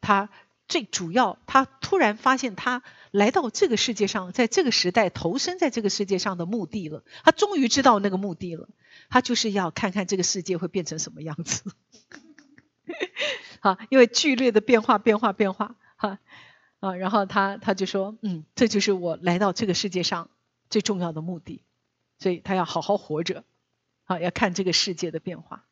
[0.00, 0.28] 他
[0.66, 7.04] 最主要，他突然发现他来到这个世界上，在这个时代投身在这个世界上的目的了。
[7.22, 8.68] 他终于知道那个目的了，
[9.08, 11.62] 他就是要看看这个世界会变成什么样子。
[13.60, 16.18] 好，因为剧烈的变化，变化，变化，哈
[16.80, 20.28] 啊，然后他他就说，嗯，这就是我来到这个世界上
[20.70, 21.62] 最重要的目的，
[22.18, 23.44] 所以他要好好活着，
[24.04, 25.64] 好，要看这个世界的变化。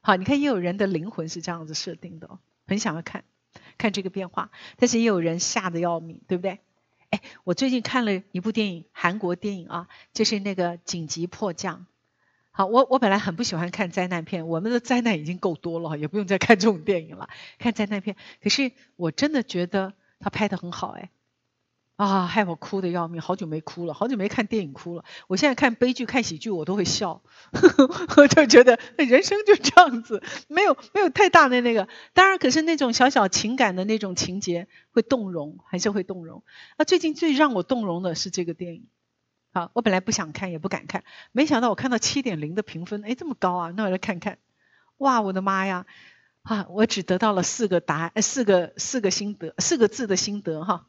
[0.00, 3.24] 好，你看，也有人的灵魂是这样子设定的哦，很想要看。
[3.80, 6.58] 看这个变化，但是也有人吓得要命，对不对？
[7.08, 11.78] 哎，我最近看了一部电影，韩国电影啊，就是那个《紧急迫降》。
[12.52, 17.30] 好，我我本来很不喜欢看灾难片，我们的灾难已经够多了，也不用再看这种电影了。
[17.58, 21.10] 看灾难片，可是我真的觉得他拍的很好，哎。
[22.00, 25.04] 啊，害我哭的要命，好久没哭了，好久没看电影哭了。
[25.26, 27.20] 我现在看悲剧、看喜剧，我都会笑，
[28.16, 31.88] 我就觉得人生就这样子，没有没有太大的那个。
[32.14, 36.42] 当然，可是那种小小情感的那种情节会动容，还是会动容。
[36.78, 38.86] 那最近最让我动容的是这个电影。
[39.52, 43.74] 好，我本来不想看，也不敢看，没想到我看到七点零的评分，哎，这么高啊！
[43.76, 44.38] 那我来看看。
[44.96, 45.84] 哇，我的妈呀！
[46.44, 50.86] 啊，我只得到了四个答案，四个四个心得，四个字的心得哈。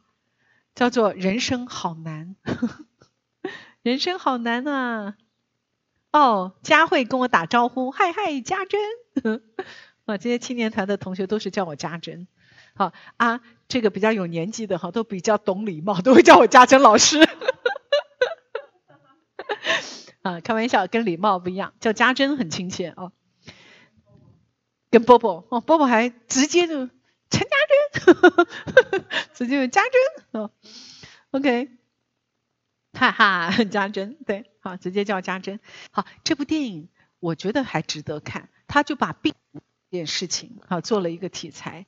[0.74, 2.34] 叫做人生好难，
[3.82, 5.16] 人生好难啊！
[6.12, 8.80] 哦，佳慧跟我打招呼，嗨嗨，家珍。
[10.06, 12.26] 啊，这些青年团的同学都是叫我家珍。
[12.74, 17.18] 好啊，这个比较有年纪的哈，都比较懂礼貌，都会叫我家珍老师。
[20.22, 23.12] 啊，开玩笑，跟礼貌不一样，叫家珍很亲切哦。
[24.90, 26.88] 跟波波哦，波波还直接就。
[29.34, 30.50] 陈家珍，直接家珍哦
[31.30, 31.70] ，OK，
[32.92, 35.60] 哈哈，家珍对，好，直接叫家珍。
[35.90, 36.88] 好，这部电影
[37.20, 39.34] 我觉得还值得看，他就把病
[39.90, 41.86] 这件事情啊做了一个题材，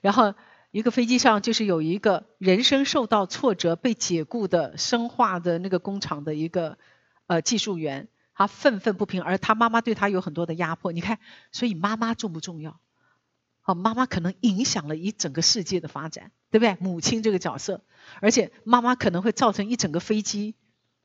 [0.00, 0.34] 然后
[0.70, 6.78] 一个飞机上就是有一个人生受到挫折被解雇的生化的那个工厂的一个
[7.26, 10.92] 呃技术员，他愤愤不平，而他妈妈对他有很多的压迫。
[10.92, 11.18] 你看，
[11.52, 12.80] 所以妈妈重不重要？
[13.66, 16.76] 好，妈妈可能影响了一整个世界的发展，对不对？
[16.80, 17.82] 母亲这个角色，
[18.20, 20.54] 而且妈妈可能会造成一整个飞机，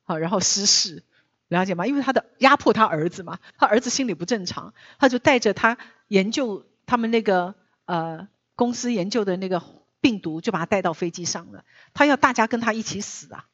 [0.04, 1.06] 好，然后失事，
[1.48, 1.88] 了解吗？
[1.88, 5.78] 因为他的压迫他儿子嘛，他儿子心理不正常，他就带着他
[6.10, 7.56] 研究他们那个
[7.86, 9.64] 呃公司研究的那个
[10.02, 11.64] 病毒，就把他带到飞机上了。
[11.94, 13.46] 他要大家跟他一起死啊！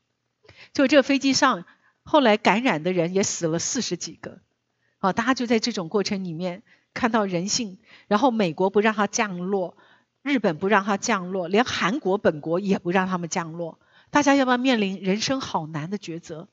[0.74, 1.66] 就这个飞机上
[2.02, 4.40] 后来感染的人也死了四十几个，
[4.98, 6.64] 好，大家就在这种过程里面。
[6.96, 7.78] 看到人性，
[8.08, 9.78] 然后美国不让它降落，
[10.24, 13.78] 日本不让它降落，连韩国本国也不让他们降落。
[14.10, 16.48] 大家要不要面临人生好难的抉择？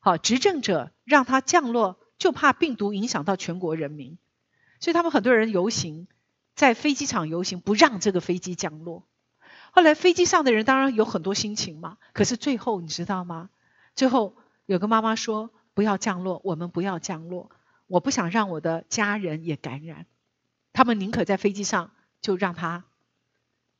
[0.00, 4.18] 好，执政者让它降落，就怕病毒影响到全国人民，
[4.80, 6.08] 所以他们很多人游行，
[6.54, 9.04] 在飞机场游行，不让这个飞机降落。
[9.72, 13.50] 后来飞机上的人当然有很多心情嘛，可是最后你知道吗？
[13.94, 17.50] 最后有个妈妈说：“不要降落，我们不要降落。”
[17.88, 20.06] 我不想让我的家人也感染，
[20.72, 22.84] 他们宁可在飞机上就让他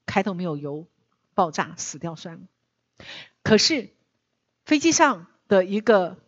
[0.06, 0.86] 开头没有油，
[1.34, 2.42] 爆炸死掉算了。
[3.42, 3.90] 可是
[4.64, 6.18] 飞机上的一个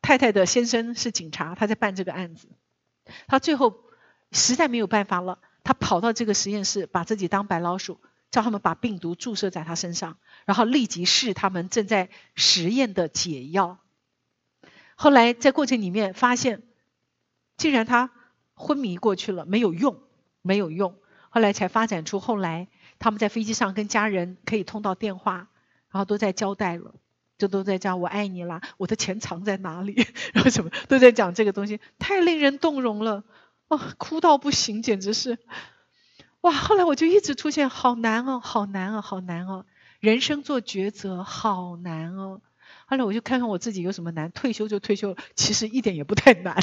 [0.00, 2.48] 太太的先生是警察，他在办这个案子，
[3.26, 3.84] 他最后
[4.32, 8.00] 实在没有办法了，他跑到这个实验室，把自己当白老鼠，
[8.30, 10.16] 叫他们把病毒注射在他身上，
[10.46, 13.78] 然后立即试他们正在实验的解药。
[14.94, 16.62] 后来在过程里面发现。
[17.60, 18.10] 竟然他
[18.54, 20.00] 昏迷过去了，没有用，
[20.40, 20.96] 没有用。
[21.28, 25.48] 后来才发展出后来他们在飞机上跟家人可以通到电话，
[25.90, 26.94] 然后都在交代了，
[27.36, 33.24] 就都在讲我爱你啦，我的钱藏在哪里， 然后什么都在讲这个东西，太令人动容了，
[33.68, 35.36] 哇，哭到不行，简直是，
[36.40, 36.50] 哇！
[36.50, 39.66] 后来我就一直出现，好难哦，好难哦，好难哦，
[40.00, 42.40] 人生做抉择好难哦。
[42.90, 46.56] 后来我就看看我自己有什么难，退休就退休，其实一点也不太难，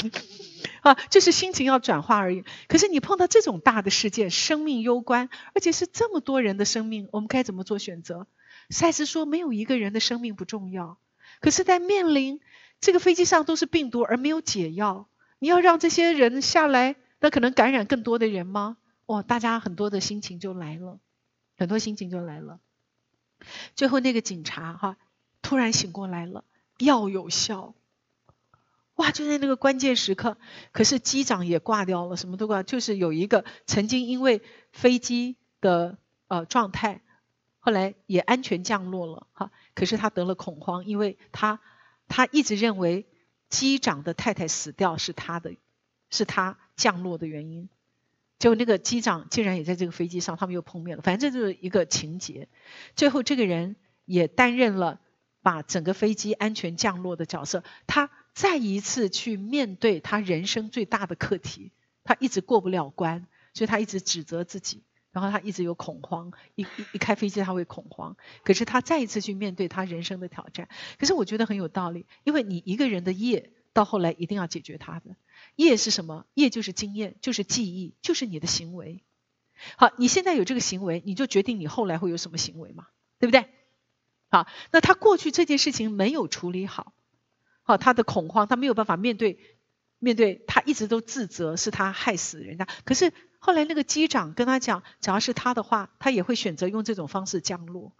[0.82, 2.44] 啊，就是心情要转化而已。
[2.68, 8.28] 可是你碰到这种大的事件，生命攸关，而且是这么多人的生命，我们该怎么做选择？
[8.70, 10.98] 赛斯说，没有一个人的生命不重要。
[11.40, 12.42] 可是，在面临
[12.82, 15.08] 这个飞机上都是病毒而没有解药，
[15.40, 18.76] 你要让这些人下来，那可能感染更多的人吗？
[19.06, 21.00] 哇，大家很多的心情就来了，
[21.58, 22.60] 很多心情就来了。
[23.76, 24.98] 最后那个警察哈。
[25.48, 26.44] 突然醒过来了，
[26.78, 27.74] 药有效，
[28.96, 29.12] 哇！
[29.12, 30.36] 就在那个关键时刻，
[30.74, 34.42] 可是机长也挂掉了，什么都挂，就是有一个曾经因为
[34.74, 37.00] 飞机的呃状态，
[37.60, 41.62] 后来也安全降落了哈，可是他得了恐慌，因为他
[42.10, 43.08] 他一直认为
[43.48, 45.56] 机长的太太死掉是他的
[46.10, 47.70] 是他降落的原因。
[48.38, 51.04] 结果那个机长竟然也在这个飞机上，他们又碰面了。
[51.04, 52.50] 反正就是一个情节。
[52.98, 55.00] 最后这个人也担任了
[55.48, 57.64] 把整个飞机安全降落的角色。
[57.86, 61.72] 他再一次去面对他人生最大的课题，
[62.04, 64.84] 他一直过不了关，所以他一直指责自己，
[65.14, 66.34] 然后他一直有恐慌。
[66.56, 70.68] 一一一开飞机他会恐慌，可是他再一次去面对他人生的挑战。
[71.00, 75.16] 可是我觉得很有道理，因为你一个人的业到后来一定要解决他的。
[75.56, 76.26] 业是什么？
[76.34, 79.02] 业就是经验，就是记忆，就是你的行为。
[79.78, 82.88] 好，你现在有这个行为，你就决定你后来会有什么行为嘛，
[83.18, 83.48] 对不对？
[84.38, 86.94] 啊，那他过去这件事情没有处理好，
[87.64, 89.40] 好，他的恐慌，他没有办法面对，
[90.00, 92.68] 面对他一直都自责是他害死人家。
[92.86, 97.96] 可是后来那个机长跟他讲，只要是他的话，他也会选择用这种方式降落。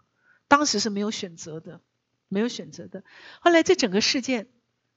[0.48, 1.80] 当时是没有选择的，
[2.28, 3.04] 没有选择的。
[3.40, 4.48] 后来这整个事件。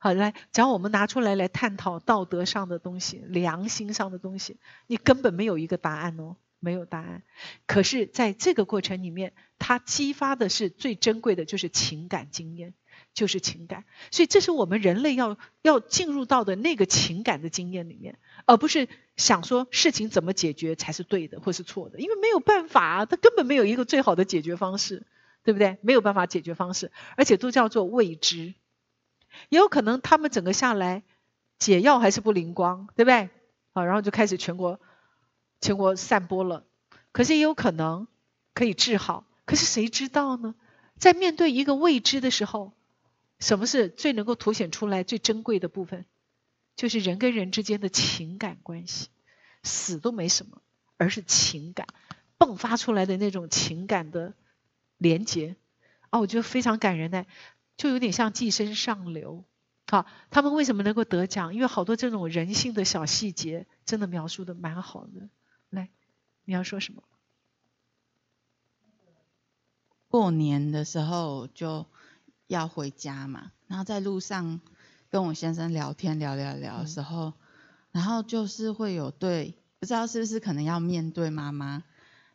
[0.03, 7.23] 好，来，只要我们拿出来来探讨道德上的东西、良心上的东西，你根本没有一个答案哦，没有答案。
[7.65, 12.73] 可是，在这个过程里面，它激发的是最珍贵的，就是情感经验，
[13.13, 13.83] 就是情感。
[14.11, 18.87] 所以，这是我们人类要要进入到的那个情感的经验里面，而不是
[19.17, 25.05] 想说事情怎么解决才是对的或是错的，因为没有办法，它根本没有一个最好的解决方式，
[25.43, 25.77] 对不对？
[25.81, 28.53] 没有办法解决方式，而且都叫做未知。
[29.49, 31.03] 也有可能他们整个下来
[31.57, 33.29] 解药还是不灵光，对不对？
[33.73, 34.79] 好，然后就开始全国
[35.61, 36.65] 全国散播了。
[37.13, 38.07] 可是也有可能
[38.53, 40.55] 可以治好，可是谁知道呢？
[40.97, 42.73] 在面对一个未知的时候，
[43.39, 46.05] 什么是最能够凸显出来最珍贵的部分？
[46.75, 49.09] 就是人跟人之间的情感关系，
[49.63, 50.61] 死都没什么，
[50.97, 51.87] 而是情感
[52.39, 54.33] 迸发出来的那种情感的
[54.97, 55.55] 连结
[56.09, 57.25] 啊，我觉得非常感人呢。
[57.77, 59.43] 就有点像寄生上流，
[59.87, 61.55] 好，他们为什么能够得奖？
[61.55, 65.29] 因为好多这种人性的小细节，真的描述的蛮好的。
[65.71, 65.89] 来，
[66.45, 67.01] 你要说什么？
[70.07, 71.87] 过年的时候就
[72.45, 74.61] 要回家嘛，然后在路上
[75.09, 77.33] 跟我先生聊天，聊聊聊的时候，
[77.91, 81.83] 然后就是会有对，不知道是不是可能要面对妈妈，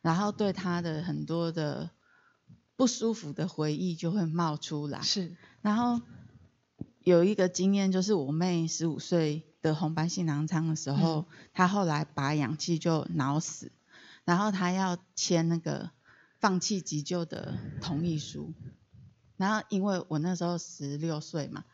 [0.03, 1.91] 然后对他的很多的。
[2.78, 5.01] 不舒服的回忆就会冒出来。
[5.01, 6.03] 是，然后
[7.07, 13.70] 有一个经验，就是我妹十五岁得红斑性囊疮的时候，她后来拔氧气就脑死，
[14.24, 15.92] 然后她要签那个
[16.40, 18.52] 放弃急救的同意书。
[19.36, 21.64] 然后因为我那时候十六岁嘛，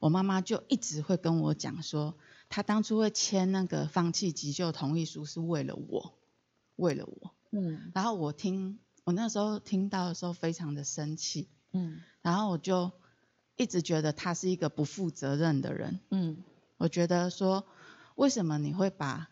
[0.00, 2.16] 我妈妈就一直会跟我讲说，
[2.48, 6.18] 她当初会签那个放弃急救同意书是为了我，
[6.74, 7.30] 为了我。
[7.52, 7.92] 嗯。
[7.94, 8.80] 然后我听。
[9.04, 12.92] 我那时候听到的时候非常的生气，嗯，然后我就
[13.56, 16.36] 一直觉得他是一个不负责任的人，嗯，
[16.78, 17.64] 我觉得说
[18.14, 19.28] 为什么你会把，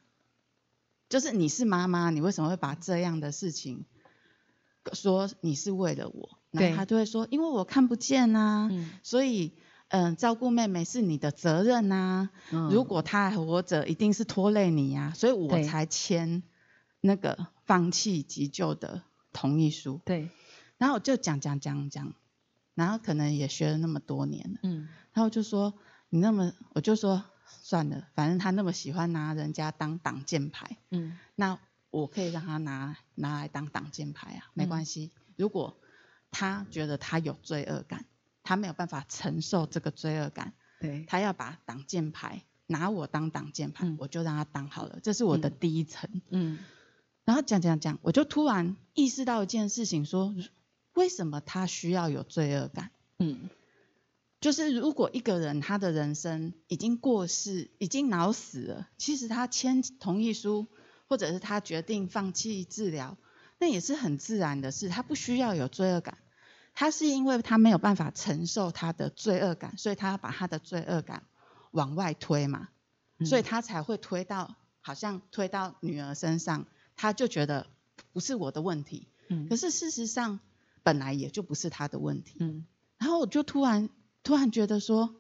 [1.08, 3.84] 就是你是妈妈，你为什么会把这样的事情
[4.92, 6.38] 说你是为了我？
[6.50, 8.68] 然后，他就会说因为我看不见呐，
[9.02, 9.52] 所以
[9.88, 12.30] 嗯照顾妹妹是你的责任呐，
[12.70, 16.42] 如果她还活着，一定是拖累你呀，所以我才签
[17.00, 19.02] 那个放弃急救的。
[19.32, 20.28] 同意书，对，
[20.76, 22.12] 然后我就讲讲讲讲，
[22.80, 25.74] 然后可能也学了那么多年了，嗯，然后就说
[26.08, 31.58] 你那么，我就说算了，反正他那么喜欢拿人家当挡箭牌，嗯，那
[31.90, 35.10] 我可以让他拿拿来当挡箭牌啊，没关系。
[35.36, 35.78] 如果
[36.30, 38.06] 他觉得他有罪恶感，
[38.42, 46.58] 他没有办法承受这个罪恶感，对，他要把挡箭牌拿我当挡箭牌，我就让他当好了，这是我的第一层，嗯。
[47.26, 50.34] 然后讲讲讲，我就突然意识到一件事情，说
[51.00, 52.90] 为什么他需要有罪恶感？
[53.18, 53.48] 嗯，
[54.38, 60.66] 就是如果一个人他的人生已经过世，已经脑死了，其实他签同意书，
[61.08, 63.16] 或者是他决定放弃治疗，
[63.58, 66.18] 那也是很自然的事，他不需要有罪恶感。
[66.74, 71.22] 他是因为他没有办法承受他的罪恶感，所以他要把他的罪恶感
[71.70, 72.68] 往外推嘛，
[73.24, 76.66] 所以他才会推到好像推到女儿身上。
[76.94, 77.66] 他就觉得
[78.12, 80.38] 不是我的问题，嗯，可是事实上
[80.82, 82.66] 本来也就不是他的问题，嗯，
[82.98, 83.88] 然后我就突然
[84.22, 85.14] 突然觉得说，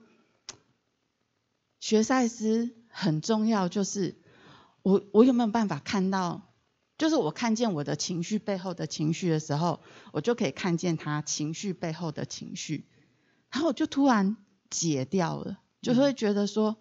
[1.78, 4.16] 学赛斯很重要，就是
[4.82, 6.54] 我我有没有办法看到，
[6.98, 9.80] 就是我看见我的情绪背后的情绪的时候，
[10.12, 12.86] 我就可以看见他情绪背后的情绪，
[13.50, 14.36] 然后我就突然
[14.70, 16.76] 解掉了，就会觉得说，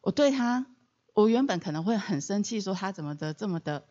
[0.00, 0.66] 我对他，
[1.14, 3.86] 我原本可能会很生气，说他怎么的这么的。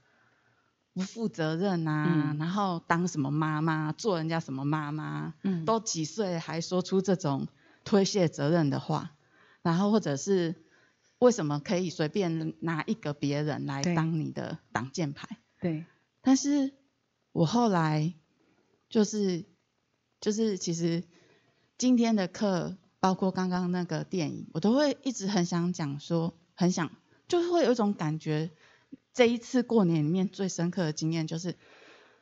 [0.94, 5.34] 不负责任呐，然后当什么妈妈，做人家什么妈妈，
[5.66, 7.48] 都几岁还说出这种
[7.84, 9.16] 推卸责任的话，
[9.64, 10.56] 然后或者是
[11.18, 15.38] 为什么可以随便拿一个别人来当你的挡箭牌？
[15.60, 15.84] 对。
[16.22, 16.74] 但是
[17.32, 18.14] 我后来
[18.88, 19.46] 就是
[20.22, 21.04] 就是其实
[21.78, 26.92] 今天的课，包括刚刚那个电影，我都会一直很想讲说，很想
[27.28, 28.52] 就是会有一种感觉。
[29.14, 31.56] 这一次过年里面最深刻的经验就是，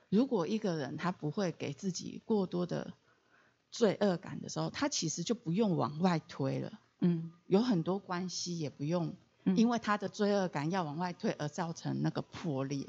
[0.09, 2.93] 如果一个人他不会给自己过多的
[3.71, 6.73] 罪恶感的时候，他其实就不用往外推了。
[6.99, 9.15] 嗯，有很多关系也不用，
[9.55, 12.85] 因为他的罪恶感要往外推而造成那个破裂。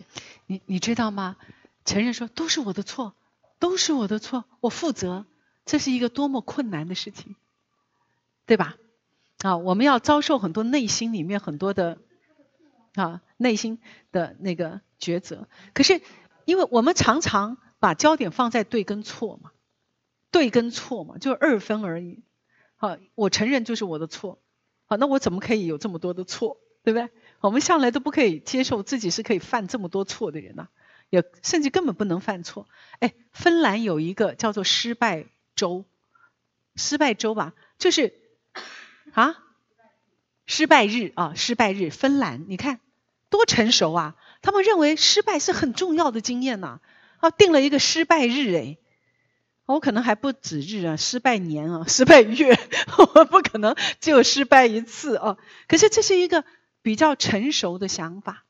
[0.47, 1.37] 你你知道吗？
[1.85, 3.15] 承认说都是我的错，
[3.59, 5.25] 都是我的错，我负责，
[5.65, 7.37] 这是一个多么困难的事情，
[8.47, 8.77] 对吧？
[9.39, 11.99] 啊，我们要遭受很多内心里面很多的
[12.95, 13.81] 啊内心
[14.11, 15.49] 的那个抉择。
[15.75, 16.01] 可是
[16.45, 19.51] 因为我们常常把焦点放在对跟错嘛，
[20.31, 22.23] 对跟错嘛，就二分而已。
[22.77, 24.41] 好，我承认就是我的错。
[24.87, 27.11] 好，那我怎么可以有这么多的错，对不对？
[27.41, 30.69] 我们向来都不可以接受自己是可以犯这么多错的人呐，
[31.11, 32.69] 也甚至根本不能犯错。
[33.01, 35.85] 哎，芬兰有一个叫做失败州，
[36.77, 38.15] 失败州吧，就是
[39.13, 39.37] 啊，
[40.47, 41.91] 失败日啊，失败日。
[41.91, 42.81] 芬兰，你看
[43.33, 44.15] 多成熟啊！
[44.43, 46.79] 他们认为失败是很重要的经验呐，
[47.19, 48.79] 啊，定了一个失败日，哎。
[49.65, 52.59] 我可能还不止日啊，失败年啊， 失败月，
[52.99, 55.39] 我不可能只有失败一次啊。
[55.67, 56.45] 可是这是一个
[56.83, 58.45] 比较成熟的想法。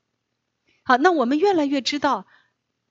[0.83, 2.25] 好，那我们越来越知道，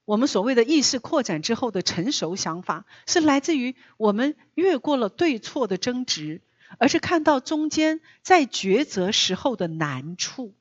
[0.07, 6.41] 我们所谓的意识扩展之后的成熟想法，是来自于我们越过了对错的争执，
[6.79, 10.55] 而是看到中间在抉择时候的难处，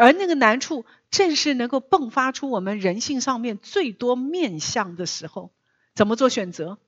[0.00, 5.50] 而那个难处正是能够迸发出我们人性上面最多面相的时候，
[5.94, 6.78] 怎么做选择？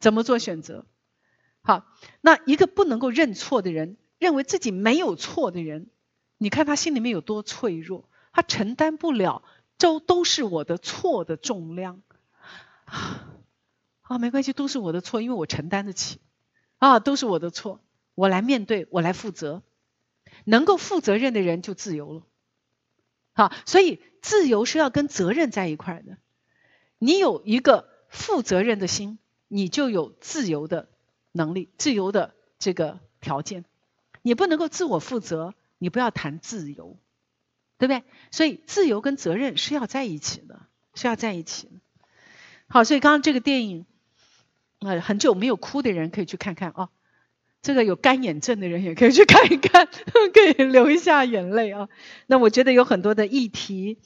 [0.00, 0.84] 怎么做选择？
[1.62, 1.86] 好，
[2.20, 5.86] 那一个不能够认错的人，认为自己没有错的人，
[6.36, 9.44] 你看他心里面有多脆弱，他承担不了
[9.78, 12.02] 都都是我的错的重量。
[12.84, 16.18] 啊，没关系，都是我的错，因为我承担得起。
[16.78, 17.80] 啊，都是我的错，
[18.16, 19.62] 我来面对，我来负责。
[20.44, 22.22] 能够负责任的人就自由了。
[23.32, 26.16] 好，所以自由是要跟责任在一块的。
[26.98, 29.18] 你有一个负责任的心。
[29.54, 30.88] 你就有自由的
[31.30, 33.66] 能力，自由的这个条件。
[34.22, 36.96] 你不能够自我负责，你不要谈自由，
[37.76, 38.02] 对不对？
[38.30, 40.62] 所以自由跟责任是要在一起的，
[40.94, 41.72] 是要在一起的。
[42.66, 43.84] 好，所以刚刚这个电影，
[44.78, 46.88] 呃，很久没有哭的人可以去看看啊。
[47.62, 49.86] 这个有干眼症的人也可以去看一看，
[50.34, 51.88] 可以流一下眼泪啊。
[52.26, 53.98] 那我觉得有很多的议题。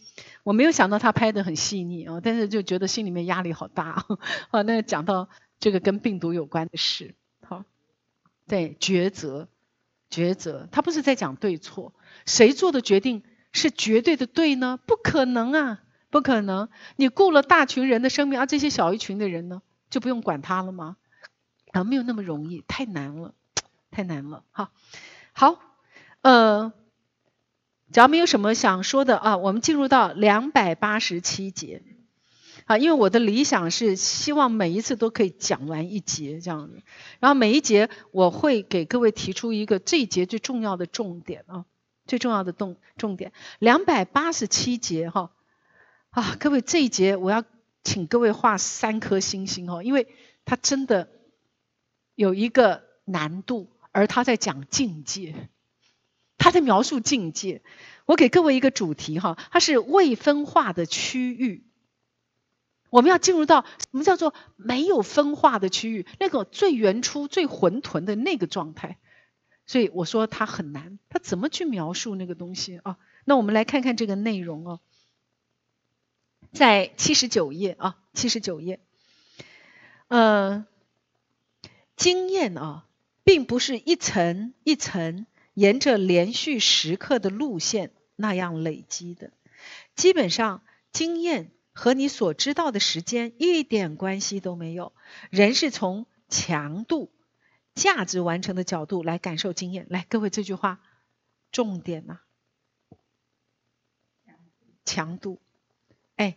[0.44, 4.06] 我没有想到他拍的很细腻啊，但是就觉得心里面压力好大
[4.50, 4.62] 啊。
[4.62, 5.28] 那讲到
[5.58, 7.64] 这个跟病毒有关的事，好，
[8.46, 9.48] 对抉择，
[10.10, 11.94] 抉择，他不是在讲对错，
[12.26, 14.78] 谁做的决定是绝对的对呢？
[14.86, 15.80] 不可能啊，
[16.10, 16.68] 不可能。
[16.96, 20.96] 你顾了大群人的生命，而这些小一群的人呢，就不用管他了吗？
[21.72, 23.34] 啊，没有那么容易，太难了，
[23.96, 24.44] 太难了。
[24.50, 24.70] 好，
[25.32, 25.58] 好，
[26.20, 26.70] 呃。
[27.92, 31.82] 只要没有什么想说的啊，我们进入到两百八十七节
[32.66, 36.82] 啊，因为我的理想是希望每一次都可以讲完一节这样子，
[37.20, 41.64] 然后每一节我会给各位提出一个这一节最重要的重点啊，
[42.08, 43.32] 最重要的重重点。
[43.60, 45.30] 两百八十七节哈
[46.10, 47.44] 啊，各位这一节我要
[47.84, 50.08] 请各位画三颗星星哦，因为
[50.44, 51.08] 它真的
[52.16, 55.48] 有一个难度，而他在讲境界。
[56.36, 57.62] 他在描述境界，
[58.04, 61.64] 我给各位一个主题哈，它是未分化的区域。
[62.90, 66.06] 我们要进入到什么叫做没有分化的区域？
[66.20, 68.98] 那个最原初、最混沌的那个状态。
[69.66, 72.98] 所以我说它很难，他怎么去描述那个东西啊？
[73.24, 74.80] 那我们来看看这个内容哦，
[76.52, 78.78] 在七十九页啊，七十九页，
[80.08, 80.66] 呃，
[81.96, 82.85] 经验啊，
[83.26, 85.26] 并不是一层一层。
[85.52, 89.32] 沿着连续时刻的路线那样累积的，
[89.94, 90.62] 基本上
[90.92, 94.92] 经验和你所知道的时间一点关系都没有。
[95.30, 97.10] 人是从强度、
[97.74, 99.86] 价值完成的角度来感受经验。
[99.88, 100.82] 来，各位这句话
[101.50, 102.18] 重点呐，
[104.84, 105.40] 强度。
[106.16, 106.36] 哎，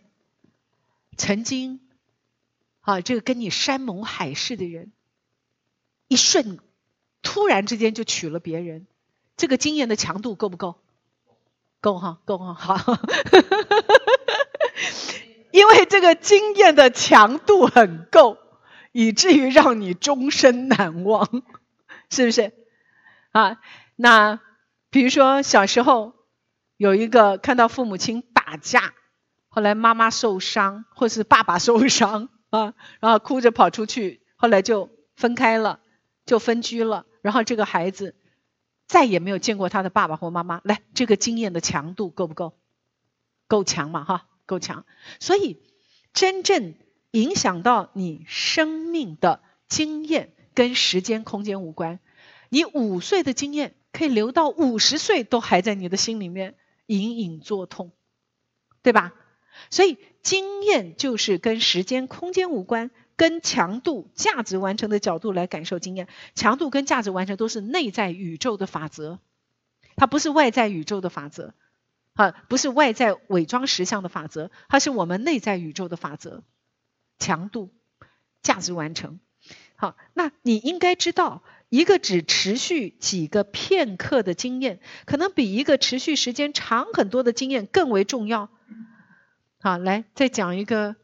[1.18, 1.86] 曾经
[2.80, 4.92] 啊，这个跟你山盟海誓的人，
[6.08, 6.58] 一瞬
[7.22, 8.86] 突然之间就娶了别人。
[9.36, 10.76] 这个经验的强度够不够？
[11.80, 12.98] 够哈，够哈，好。
[15.50, 18.38] 因为这个经验的强度很够，
[18.92, 21.42] 以至于让你终身难忘，
[22.08, 22.52] 是不是？
[23.32, 23.58] 啊，
[23.96, 24.40] 那
[24.90, 26.12] 比如说小时候
[26.76, 28.94] 有一个看到父母亲打架，
[29.48, 35.80] 后来妈妈受伤，或是爸爸受伤啊，然后哭着跑出去，后来就分开了，
[36.26, 38.14] 就分居了，然后这个孩子
[38.86, 40.60] 再也没有见过他的爸爸或妈妈。
[40.64, 42.54] 来，这个经验的强度够不够？
[43.46, 44.04] 够强嘛？
[44.04, 44.84] 哈，够强。
[45.18, 45.60] 所以
[46.12, 46.74] 真正
[47.10, 51.98] 影响到你生命的经验跟时间空间无关。
[52.48, 56.56] 你五岁的经验可以留到五十岁都还在你的心里面
[56.86, 57.92] 隐隐作痛，
[58.82, 59.14] 对吧？
[59.68, 62.90] 所以经验就是跟时间空间无关，
[63.20, 66.08] 跟强度价值完成的角度来感受经验。
[66.34, 69.18] 强度跟价值完成都是内在宇宙的法则，
[69.94, 71.52] 它不是外在宇宙的法则，
[72.14, 76.42] 啊，不是外在伪装实相的法则，它是我们内在宇宙的法则。
[77.18, 77.68] 强度、
[78.40, 79.20] 价值完成，
[79.76, 81.42] 好，那你应该知道。
[81.68, 88.48] 一个只持续几个片刻的经验，可能比一个持续时间长很多的经验更为重要。
[89.60, 90.96] 好，来再讲一个，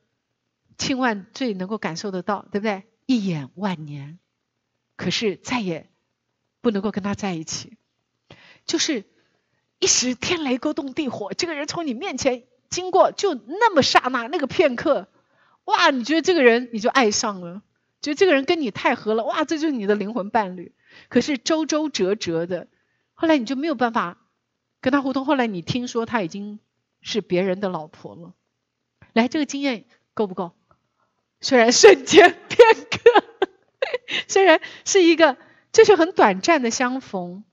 [0.78, 2.84] 千万最能够感受得到，对不对？
[3.06, 4.18] 一眼万年，
[4.96, 5.90] 可是再也
[6.60, 7.76] 不能够跟他在一起，
[8.66, 9.04] 就是
[9.78, 15.08] 一时天雷勾动地火，这个人从你面前经过，就那么刹那那个片刻，
[15.64, 17.62] 哇，你觉得这个人你就爱上了。
[18.02, 20.74] 觉得这个人跟你太合了，哇，这就是你的灵魂伴侣。
[21.08, 22.68] 可是周周折折的，
[23.14, 24.18] 后来你就没有办法
[24.80, 25.24] 跟他互动。
[25.24, 26.60] 后来你听说他已经
[27.00, 28.34] 是别人的老婆了，
[29.12, 30.52] 来，这个经验够不够？
[31.40, 33.24] 虽然瞬间片刻，
[34.28, 35.36] 虽然是一个
[35.72, 37.44] 就是很短暂的相逢，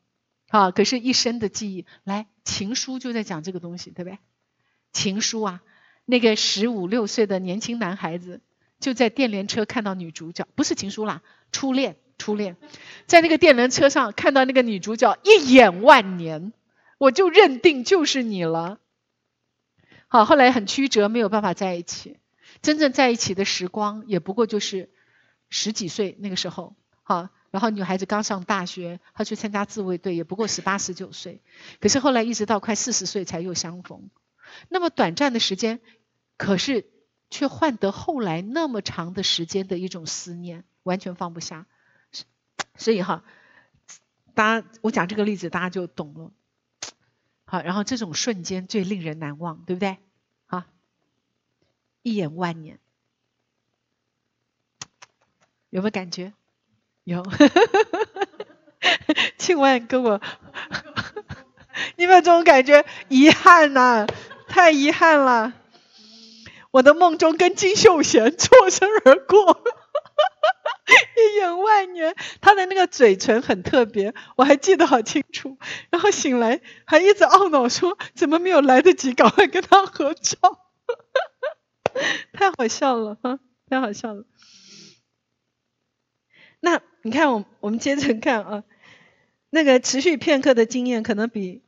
[0.50, 1.86] 啊，可是一生的记忆。
[2.04, 4.18] 来，情书就在讲这个东西，对不对？
[4.92, 5.62] 情书啊，
[6.06, 8.42] 那个十五六岁的年轻男孩子。
[8.80, 11.22] 就在电联车看到女主角，不是情书啦，
[11.54, 12.58] 初恋，初恋，
[13.06, 16.52] 在那个电联车上看到那个女主角，一眼万年，
[16.98, 18.80] 我就认定就是你了。
[20.10, 22.18] 好，后来很曲折，没有办法在一起，
[22.64, 24.90] 真正在一起的时光也不过就是
[25.50, 31.44] 十几岁那个时候，好，然后女孩子刚上大学，她去参加自卫队，也不过十八十九岁，
[31.80, 34.10] 可是后来一直到快四十岁才又相逢，
[34.70, 35.80] 那么短暂的时间，
[36.38, 36.90] 可是。
[37.30, 41.66] 却换得后来那么长的时间的一种思念，完全放不下。
[42.78, 43.24] 所以哈，
[44.36, 46.32] 大家我讲这个例子，大家就懂了。
[47.46, 49.98] 好，然后这种瞬间最令人难忘，对不对？
[52.04, 52.80] 一眼万年，
[55.70, 56.34] 有没有感觉？
[57.06, 57.26] 有。
[59.38, 60.22] 庆万跟我，
[61.96, 62.86] 你有没有这种感觉？
[63.08, 64.06] 遗憾呐，
[64.48, 65.54] 太遗憾了。
[66.72, 69.64] 我的梦中跟金秀贤错身而过，
[71.18, 72.16] 一眼万年。
[72.42, 75.58] 他的那个嘴唇很特别，我还记得好清楚。
[75.90, 80.38] 然后醒来还一直懊恼说，怎么没有来得及赶快跟他合照？
[82.34, 83.40] 太好笑了哈，
[83.70, 84.26] 太好笑了。
[86.60, 88.64] 那你看，我我们接着看啊，
[89.50, 91.62] 那个持续片刻的经验，可能比。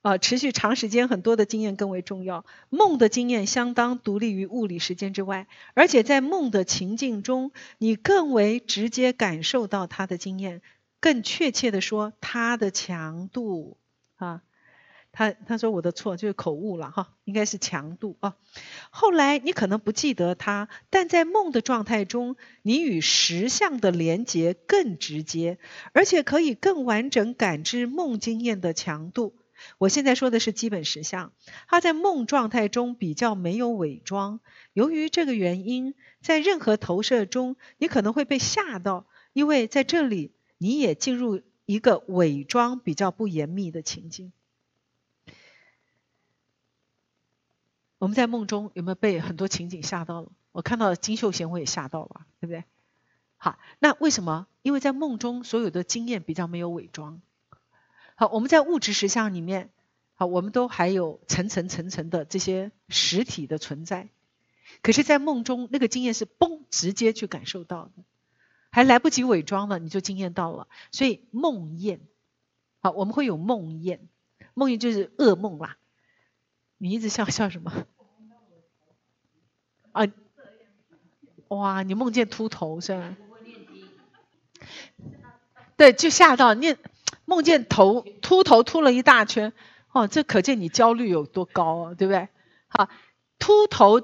[0.00, 2.46] 啊，持续长时间很多的经验更为重要。
[2.70, 10.62] 梦的经验相当独立于物理时间之外，而且在梦的情境中，你更为直接感受到它的经验。
[11.00, 13.76] 更确切的说，它的强度
[14.16, 14.42] 啊，
[15.10, 18.36] 他他说我的错就是口误了哈，应该是强度啊。
[18.90, 25.58] 后来你可能不记得它，但在梦的状态中，你与实相的连接更直接，
[25.92, 29.34] 而且可以更完整感知梦经验的强度。
[29.78, 31.32] 我现在说的是基本实相，
[31.66, 34.38] 它在梦状态中比较没有伪装。
[34.72, 44.32] 由于这个原因，在任何投射中，你可能会被吓到，因为在这里你也进入一个伪装比较不严密的情境。
[47.98, 50.28] 我们在梦中有没有被很多情景吓到了？
[50.52, 52.64] 我看到金秀贤，我也吓到了，对不对？
[53.36, 54.46] 好，那为什么？
[54.62, 57.20] 因为在梦中所有的经验比较没有伪装。
[58.16, 59.70] 好，我们在物质实相里面，
[60.14, 64.08] 好，我们都还有层层层层的这些实体的存在，
[64.82, 68.02] 可是，在梦中那个经验是嘣直接去感受到的，
[68.70, 70.66] 还来不及伪装了，你就经验到了。
[70.90, 72.00] 所以梦魇，
[72.80, 74.00] 好，我们会有梦魇，
[74.54, 75.76] 梦魇就是噩梦啦。
[76.78, 77.72] 你一直笑笑什么？
[79.92, 80.04] 啊，
[81.48, 83.16] 哇，你梦见秃头是吧？
[85.76, 86.78] 对，就吓到念。
[87.24, 89.52] 梦见头秃头秃了一大圈，
[89.92, 92.28] 哦，这可见你焦虑有多高啊，对不对？
[92.68, 92.88] 好，
[93.38, 94.00] 秃头，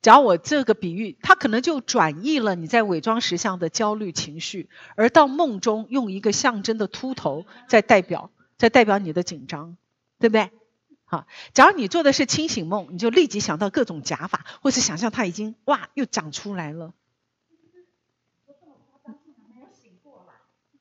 [0.00, 9.76] 假如我这个比喻，它可能就转移了你在伪装实相的焦虑情绪，而到梦中用一个象征的秃头在代表，在代表你的紧张，
[10.18, 10.50] 对不对？
[11.12, 16.94] 好，假如你做的是清醒梦，你就立即想到各种假法，或是想象它已经哇又长出来了。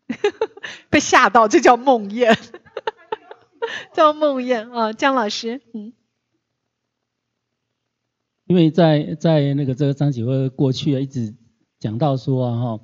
[0.89, 2.37] 被吓到，这叫梦魇，
[3.93, 4.93] 叫梦魇啊！
[4.93, 5.91] 姜老师，嗯，
[8.45, 11.35] 因为在在那个这个张启辉过去啊，一直
[11.77, 12.79] 讲到说啊哈，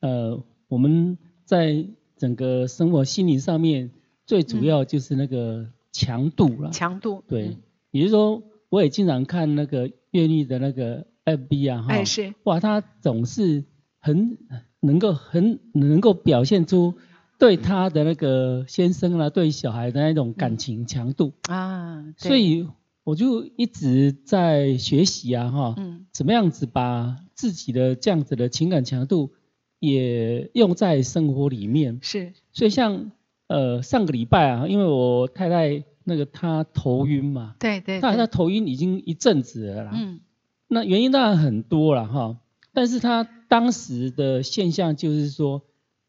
[0.00, 1.86] 呃，我们在
[2.16, 3.92] 整个生活心理上面，
[4.26, 6.70] 最主要就是那个强度了。
[6.70, 7.56] 强度，对，
[7.90, 13.64] 也就是说，我也经常看那个艳丽的那个 FB 啊哈，哎是，哇，他总是
[14.00, 14.38] 很。
[14.84, 16.94] 能够很能够表现出
[17.38, 21.34] 对他的那个先生啊，对小孩的那种感情强度。
[21.48, 22.66] 啊，所以
[23.04, 29.30] 我就一直在学习啊，哈，嗯，怎么样子把自己的这样子的情感强度
[29.78, 32.00] 也用在生活里面。
[32.02, 33.12] 是，所以像
[33.52, 40.20] 呃上个礼拜啊，因为我太太那个她头晕嘛，对对，她她头晕已经一阵子了啦，嗯，
[40.68, 42.38] 那原因当然很多了哈，
[42.72, 43.28] 但是她。
[43.52, 45.60] 当时的现象就是说，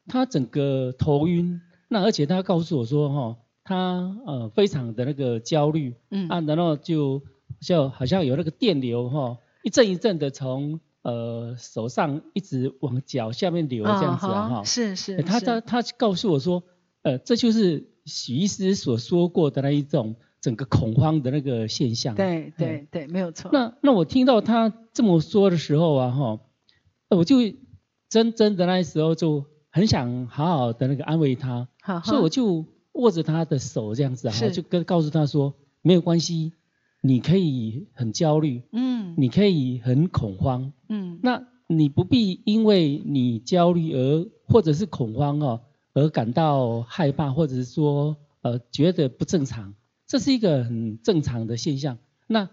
[0.08, 1.60] 她整个头晕，
[1.90, 6.30] 那而且她告诉我说，哈，她呃非常的那个焦虑，嗯。
[6.30, 7.22] 啊，然后就
[7.60, 16.64] 就好像有那个电流哈，一阵一阵的从呃手上一直往脚下面流这样子啊，哈，是是，他他他告诉我说，
[17.04, 22.16] 呃，这就是许医师所说过的那一种整个恐慌的那个现象。
[22.16, 23.52] 对对对，没有错。
[23.54, 26.40] 那那我听到他这么说的时候啊，哈。
[27.10, 27.38] 我就
[28.10, 31.68] 真真的那时候就很想好好的那个安慰他，
[32.04, 35.54] 所以我就握着他的手这样子哈，就跟告诉他说
[35.84, 36.54] 没有关系，
[37.02, 45.62] 你可以很焦虑，嗯，你可以很恐慌，嗯，那你不必因为你焦虑而或者是恐慌哦
[45.94, 49.74] 而感到害怕或者是说呃觉得不正常，
[50.08, 51.98] 这是一个很正常的现象，
[52.28, 52.50] 那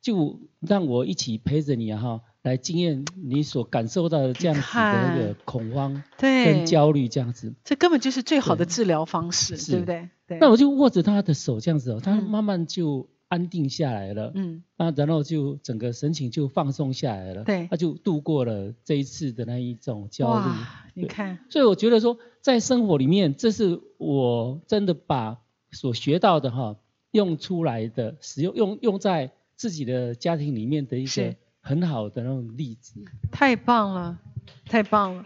[0.00, 2.20] 就让我一起陪着你哈。
[2.42, 10.08] 来经验你所感受到的这样子的一个恐慌跟焦虑这样子，这根本就是最好的治疗方式，对不对？
[10.40, 20.44] 那我就握着他的手这样子哦，他慢慢就安定下来了，嗯，啊，然后就整个神情就放松下来了，对，他就度过了这一次的那一种焦虑。
[20.92, 25.38] 你看，所以我觉得说，在生活里面，这是我真的把
[25.70, 26.76] 所学到的哈，
[27.12, 31.34] 用出来的，使用用用在自己的家庭里面的一个。
[31.64, 32.94] 很好的那种例子，
[33.30, 34.18] 太棒了，
[34.64, 35.24] 太棒了，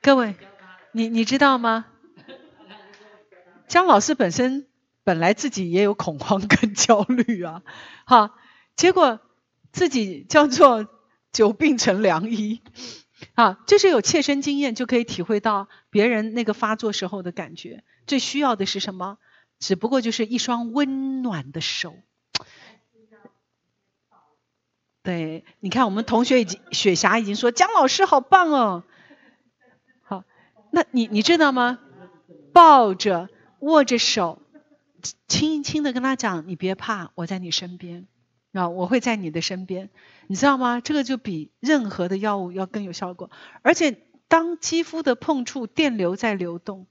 [0.00, 0.34] 各位，
[0.92, 1.84] 你你知道吗？
[3.68, 4.64] 姜老师本身
[5.04, 7.62] 本来自己也有恐慌跟焦虑啊，
[8.06, 8.34] 哈，
[8.76, 9.20] 结果
[9.72, 10.86] 自己叫做
[11.32, 12.62] 久病成良医，
[13.34, 17.84] 啊，就是有切身经验就可以体会到别人那个发作时候的感觉。
[18.06, 19.18] 最需要的是什么？
[19.58, 21.94] 只不过就是一双温暖的手。
[25.04, 28.84] 对，你看我们同学已经雪霞已经说姜老师好棒哦，
[30.02, 30.24] 好，
[30.70, 31.78] 那你你知道吗？
[32.52, 33.28] 抱着
[33.60, 34.41] 握着手，
[35.28, 38.06] 轻轻的跟他讲，你别怕，我在你身边。
[38.52, 39.88] 啊，我会在你的身边，
[40.26, 40.80] 你知道吗？
[40.80, 43.30] 这个就比任何的药物要更有效果，
[43.62, 43.98] 而且
[44.28, 46.86] 当肌肤的碰触，电流在流动，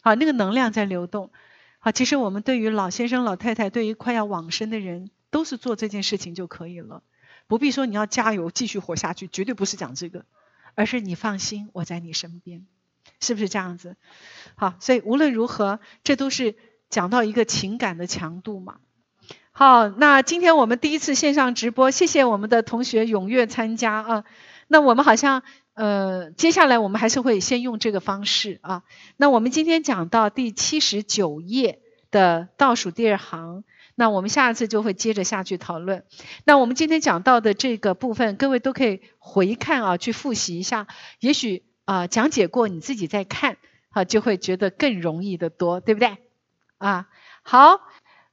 [0.00, 1.30] 好，那个能量在流动，
[1.78, 5.10] 好，其实我们对于老先生、老太太，对于快要往生的人。
[5.30, 7.02] 都是做这件事情就可以了，
[7.48, 10.24] 不必说你要加油继续活下去，绝对不是讲这个，
[10.74, 12.66] 而是你放心，我在你身边，
[13.20, 13.98] 是不是这样子？
[14.54, 16.56] 好，所以无论如何，这都是
[16.90, 18.76] 讲到一个情感的强度嘛。
[19.52, 24.24] 好，那今天我们第一次线上直播，谢谢我们的同学踊跃参加啊。
[24.68, 25.42] 那我们好像
[25.74, 28.82] 呃，接下来我们还是会先用这个方式啊。
[29.16, 33.64] 那我们今天讲到第七十九页的倒数第二行。
[34.00, 36.04] 那我们下次就会接着下去讨论。
[36.44, 40.86] 那我们今天讲到的这个部分，各位都可以回看啊，去复习一下。
[41.18, 43.56] 也许啊，讲解过你自己再看，
[43.90, 46.16] 啊，就会觉得更容易的多，对不对？
[46.78, 47.08] 啊，
[47.42, 47.80] 好，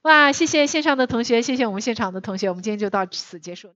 [0.02, 3.74] 哇，谢谢线上的同学，谢谢我们现场的同学，我们今天就到此结束。